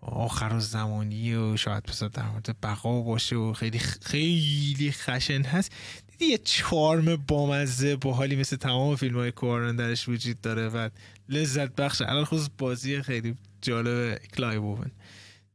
[0.00, 5.72] آخر و زمانی و شاید بسید در مورد بقا باشه و خیلی خیلی خشن هست
[6.06, 10.88] دیدی یه چارم بامزه باحالی مثل تمام فیلم های کوارن درش وجود داره و
[11.28, 12.02] لذت بخش.
[12.02, 14.90] الان خصوص بازی خیلی جالب کلای بوون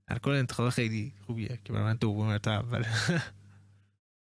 [0.08, 2.88] در کل انتخاب خیلی خوبیه که برای من دوم مرتبه اوله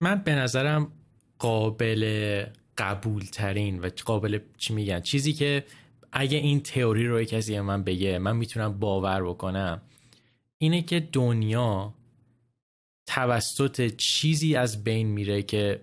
[0.04, 0.92] من به نظرم
[1.40, 2.46] قابل
[2.78, 5.64] قبول ترین و قابل چی میگن؟ چیزی که
[6.12, 9.82] اگه این تئوری رو کسی من بگه من می‌تونم باور بکنم
[10.58, 11.94] اینه که دنیا
[13.08, 15.82] توسط چیزی از بین میره که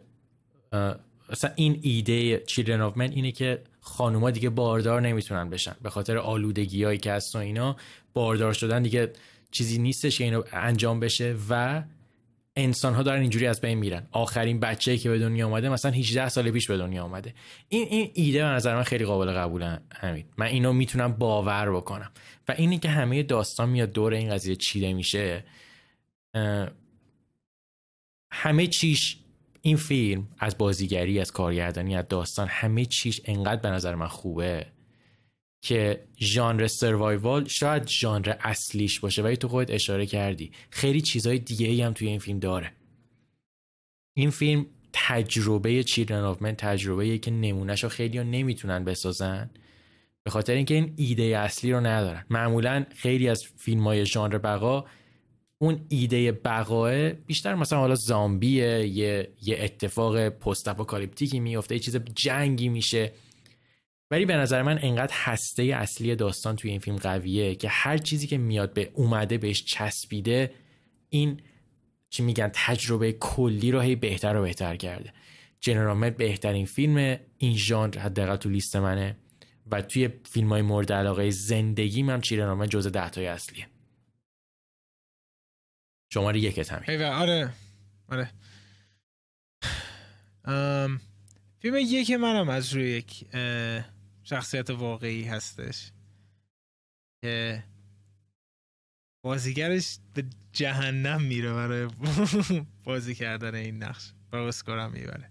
[1.31, 5.77] مثلا این ایده چیلدرن آف من اینه که خانوما دیگه باردار نمی‌تونن بشن.
[5.83, 7.77] به خاطر آلودگی هایی که هست و اینا
[8.15, 9.13] باردار شدن دیگه
[9.51, 11.83] چیزی نیستش که اینو انجام بشه و
[12.57, 14.07] انسان ها دارن اینجوری از بین میرن.
[14.13, 17.35] آخرین بچه‌ای که به دنیا اومده مثلا 18 سال پیش به دنیا اومده.
[17.69, 20.25] این این ایده به نظر من خیلی قابل قبوله همین.
[20.39, 22.11] من اینو می‌تونم باور بکنم.
[22.49, 25.45] و اینی که همه داستان میاد دور این قضیه چیده میشه
[28.33, 29.19] همه چیش
[29.63, 34.67] این فیلم از بازیگری از کارگردانی از داستان همه چیش انقدر به نظر من خوبه.
[35.63, 40.53] که ژانر survival شاید ژانر اصلیش باشه ولی تو خودت اشاره کردی.
[40.71, 42.73] خیلی چیزهای دیگه ای هم توی این فیلم داره.
[44.15, 49.51] این فیلم تجربه Children of Men تجربه که نمونهش رو خیلی ها نمی‌تونن بسازن.
[50.23, 52.25] به خاطر اینکه این ایده اصلی رو ندارن.
[52.31, 54.85] معمولا خیلی از فیلم های ژانر بقا
[55.59, 61.97] اون ایده بقاه بیشتر مثلا حالا زامبیه یه, یه اتفاق post-apocalyptic ی میفته یه چیز
[61.97, 63.13] جنگی میشه.
[64.13, 68.27] ولی به نظر من انقدر هسته اصلی داستان توی این فیلم قویه که هر چیزی
[68.27, 70.55] که میاد به اومده بهش چسبیده
[71.09, 71.41] این
[72.11, 75.13] چی میگن تجربه کلی رو هی بهتر و بهتر کرده.
[75.61, 79.17] جنرامت بهترین فیلم این ژانر حداقل تو لیست منه
[79.71, 83.67] و توی فیلم های مورد علاقه زندگی من چیرنامه جز دهتای اصلیه.
[86.13, 87.03] شماره یکت همین.
[87.03, 87.53] آره.
[88.09, 88.31] آره.
[91.61, 93.25] فیلم یک منم از روی یک
[94.33, 95.93] شخصیت واقعی هستش.
[97.25, 97.65] که
[99.25, 101.89] بازیگرش به جهنم میره برای
[102.85, 105.31] بازی کردن این نقش و اسکارم می‌بره.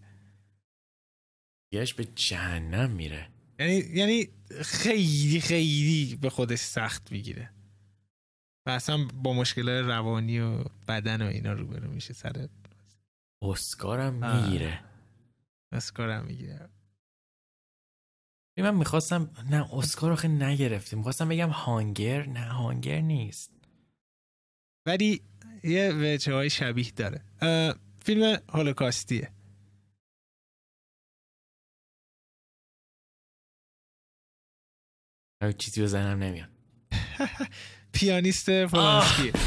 [1.74, 3.30] یش به جهنم میره.
[3.60, 4.28] یعنی یعنی
[4.62, 7.50] خیلی خیلی به خودش سخت می‌گیره.
[8.66, 12.50] و اصلا با مشکل روانی و بدن و اینا روبرو میشه سر.
[13.42, 14.84] اسکارم می‌گیره.
[15.72, 16.70] اسکارم می‌گیره.
[18.62, 21.00] من می‌خواستم نه اسکار آخه نگرفتیم.
[21.00, 22.26] می‌خواستم بگم هانگر.
[22.26, 23.52] نه هانگر نیست.
[24.88, 25.22] ولی
[25.64, 27.22] یه وجه های شبیه داره.
[28.00, 29.32] فیلم هولوکاستیه.
[35.58, 36.50] چیزی بزنم نمیاد.
[37.94, 39.32] پیانیست پولانسکی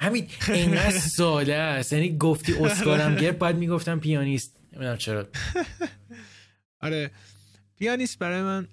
[0.00, 1.92] همین اینقدر ساده است.
[1.92, 4.59] یعنی گفتی اسکارم گرفت باید می‌گفتم پیانیست.
[4.72, 5.28] نمی‌دونم چرا.
[6.80, 7.10] آره.
[7.76, 8.68] پیانیست برای من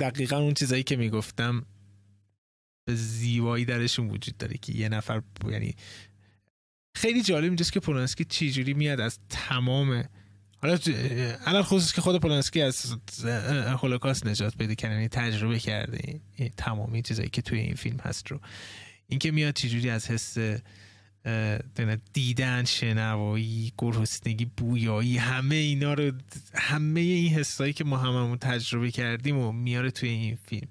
[0.00, 1.66] دقیقا اون چیزایی که می‌گفتم
[2.84, 5.76] به زیبایی درشون وجود داره که یه نفر یعنی
[6.94, 10.04] خیلی جالب اینجاست که پولانسکی چجوری میاد از تمام
[10.58, 10.78] حالا
[11.46, 12.96] الان خصوص که خود پولانسکی از
[13.82, 16.20] هولوکاست نجات پیدا کرد یعنی تجربه کرده
[16.56, 18.40] تمامی چیزایی که توی این فیلم هست رو.
[19.06, 20.38] اینکه میاد چجوری از حس
[22.12, 26.12] دیدن شنوایی گرسنگی بویایی همه اینا رو
[26.54, 30.68] همه این حسایی که ما هممون تجربه کردیم و میاره توی این فیلم.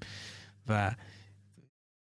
[0.68, 0.96] و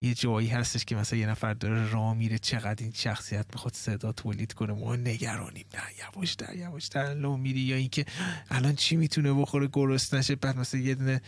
[0.02, 4.12] یه جایی هستش که مثلا یه نفر داره راه میره چقدر این شخصیت می‌خواد صدا
[4.12, 4.72] تولید کنه.
[4.72, 5.66] ما نگرانیم.
[5.74, 7.60] نه یواشتر یواشتر لو میری.
[7.60, 8.04] یا اینکه
[8.50, 11.20] الان چی می‌تونه بخوره گرست نشه بعد مثلا یه دونه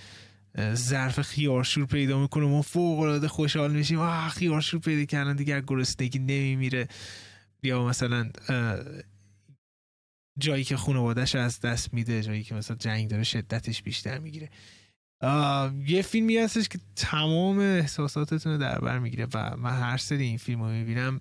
[0.75, 3.99] ظرف خیارشور پیدا می‌کنه ما فوق العاده خوشحال میشیم.
[3.99, 6.89] آه خیارشور پیدا کردن دیگه از گرسنگی نمیمیره.
[7.63, 8.31] یا مثلا
[10.39, 14.51] جایی که خانوادهش از دست میده جایی که مثلا جنگ داره شدتش بیشتر می‌گیره.
[15.87, 20.39] یه فیلمی هستش که تمام احساساتتون رو در بر می‌گیره و من هر سری این
[20.39, 21.21] فیلم رو می‌بینم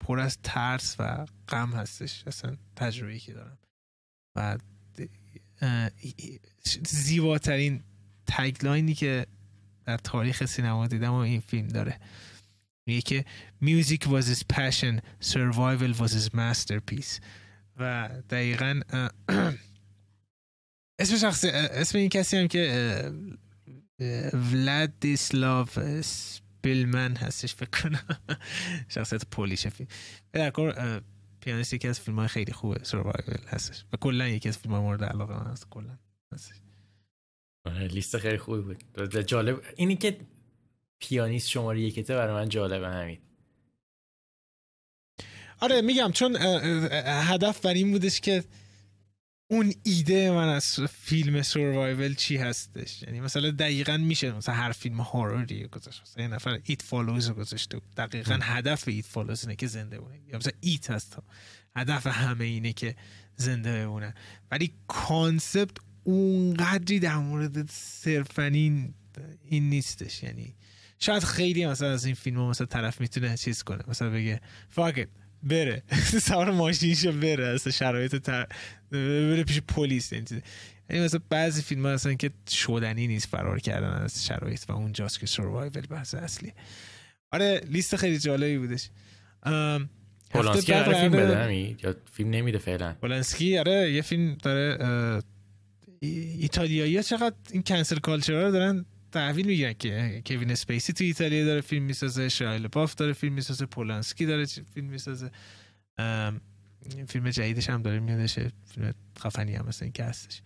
[0.00, 2.24] پر از ترس و غم هستش.
[2.26, 3.58] اصلا تجربه که دارم.
[4.36, 4.58] و
[6.86, 7.82] زیباترین
[8.26, 9.26] تگلاینی که
[9.84, 12.00] در تاریخ سینما دیدم و این فیلم داره.
[12.86, 13.24] میگه که
[13.62, 17.20] music was his passion survival was his masterpiece.
[17.76, 18.80] و دقیقا
[21.00, 23.12] اسم شخص اسم این کسی هم که
[24.52, 25.66] ولادیسلاو
[26.02, 28.18] سپیلمن هستش فکر کنم.
[28.94, 29.88] شخصیت پولیش فیلم.
[31.44, 33.84] پیانیست یکی از فیلم های خیلی خوبه survival هستش.
[33.92, 35.98] و کلا یکی از فیلم های مورد علاقه من هست کلا
[37.64, 39.00] آره، لیست خیلی خوبی بود.
[39.26, 40.16] جالب اینی که
[40.98, 43.18] پیانیست شماره یکته برای من جالبه همین.
[45.60, 46.36] آره میگم چون
[47.02, 48.44] هدف بر این بودش که
[49.54, 55.00] اون ایده من از فیلم survival چی هستش؟ یعنی مثلا دقیقا میشه مثلا هر فیلم
[55.00, 56.02] horror ی گذاشت.
[56.02, 60.38] مثلا یه نفر It Follows گذاشته دقیقا هدف It Follows اینه که زنده بمونه یا
[60.38, 61.18] مثلا It هست.
[61.76, 62.96] هدف همه اینه که
[63.36, 64.14] زنده بمونن
[64.50, 68.94] ولی concept اونقدری در مورد صرفاً
[69.44, 70.22] این نیستش.
[70.22, 70.54] یعنی
[70.98, 73.82] شاید خیلی مثلا از این فیلم مثلا طرف می‌تونه چیز کنه.
[73.88, 75.08] مثلا بگه fuck it
[75.44, 75.82] بره.
[76.28, 77.46] سوار ماشینشو بره.
[77.46, 78.46] اصلا شرایط تر...
[78.90, 84.26] بره پیش پلیس یعنی مثلا بعضی فیلم ها هستن که شدنی نیست فرار کردن از
[84.26, 86.52] شرایط و اونجاست که survival بحث اصلی.
[87.32, 88.90] آره لیست خیلی جالبی بودش.
[90.30, 95.22] پولانسکی قراره فیلم بده یا فیلم نمیده فعلا؟ پولانسکی آره یه فیلم داره
[96.40, 98.84] ایتالیایی چقدر این cancel culture رو دارن
[99.14, 103.66] تحویل میگن که کوین اسپیسی تو ایتالیا داره فیلم می‌سازه شایا لباف داره فیلم می‌سازه
[103.66, 105.30] پولانسکی داره فیلم می‌سازه.
[107.08, 110.42] فیلم جدیدش هم داره میادش فیلم خفنی هم مثلا که هستش.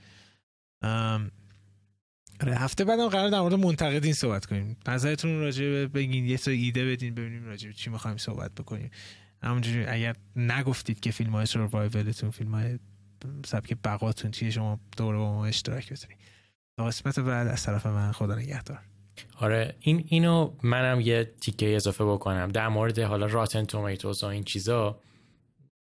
[2.40, 4.76] آره هفته بعدم قرار در مورد منتقدین صحبت کنیم.
[4.88, 8.90] نظرتون راجع بگین یه سری ایده بدین ببینیم راجع چی می‌خوایم صحبت بکنیم.
[9.42, 12.78] همونجوری اگر نگفتید که فیلم های سروایولتون فیلم های
[13.46, 16.18] سبک بقاتون چیه شما دوره با ما اشتراک بذارید.
[16.86, 18.78] قسمت بعد از طرف من خدا نگهدار.
[19.40, 22.48] آره این اینو منم یه تیکه اضافه بکنم.
[22.48, 25.00] در مورد حالا راتن تومیتوز و این چیزا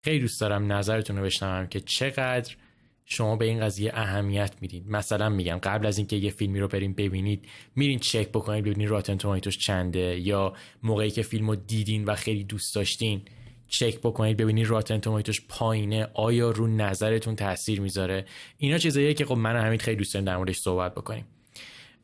[0.04, 2.56] خیلی دوست دارم نظرتون رو بشنوم که چقدر
[3.04, 6.92] شما به این قضیه اهمیت می‌دید مثلا میگم قبل از اینکه یه فیلمی رو بریم
[6.92, 10.52] ببینید میرین چک بکنید ببینید راتن تومیتوز چنده یا
[10.82, 13.22] موقعی که فیلم رو دیدین و خیلی دوست داشتین.
[13.68, 16.08] چک بکنید ببینید راتن توماتوش پایینه.
[16.14, 18.24] آیا رو نظرتون تاثیر می‌ذاره؟
[18.56, 21.24] اینا چیزاییه که خب من همین خیلی دوست دارم در موردش صحبت بکنیم.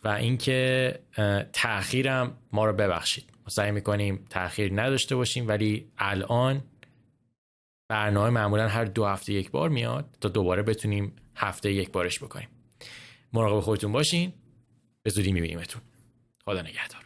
[0.04, 0.98] و اینکه
[1.52, 3.24] تاخیرم ما رو ببخشید.
[3.36, 6.62] ما سعی می‌کنیم تاخیر نداشته باشیم ولی الان
[7.88, 12.48] برنامه معمولا هر دو هفته یک بار میاد تا دوباره بتونیم هفته یک بارش بکنیم.
[13.32, 14.32] مراقب خودتون باشین.
[15.02, 15.82] به زودی میبینیمتون.
[16.44, 17.01] خدا نگهدار.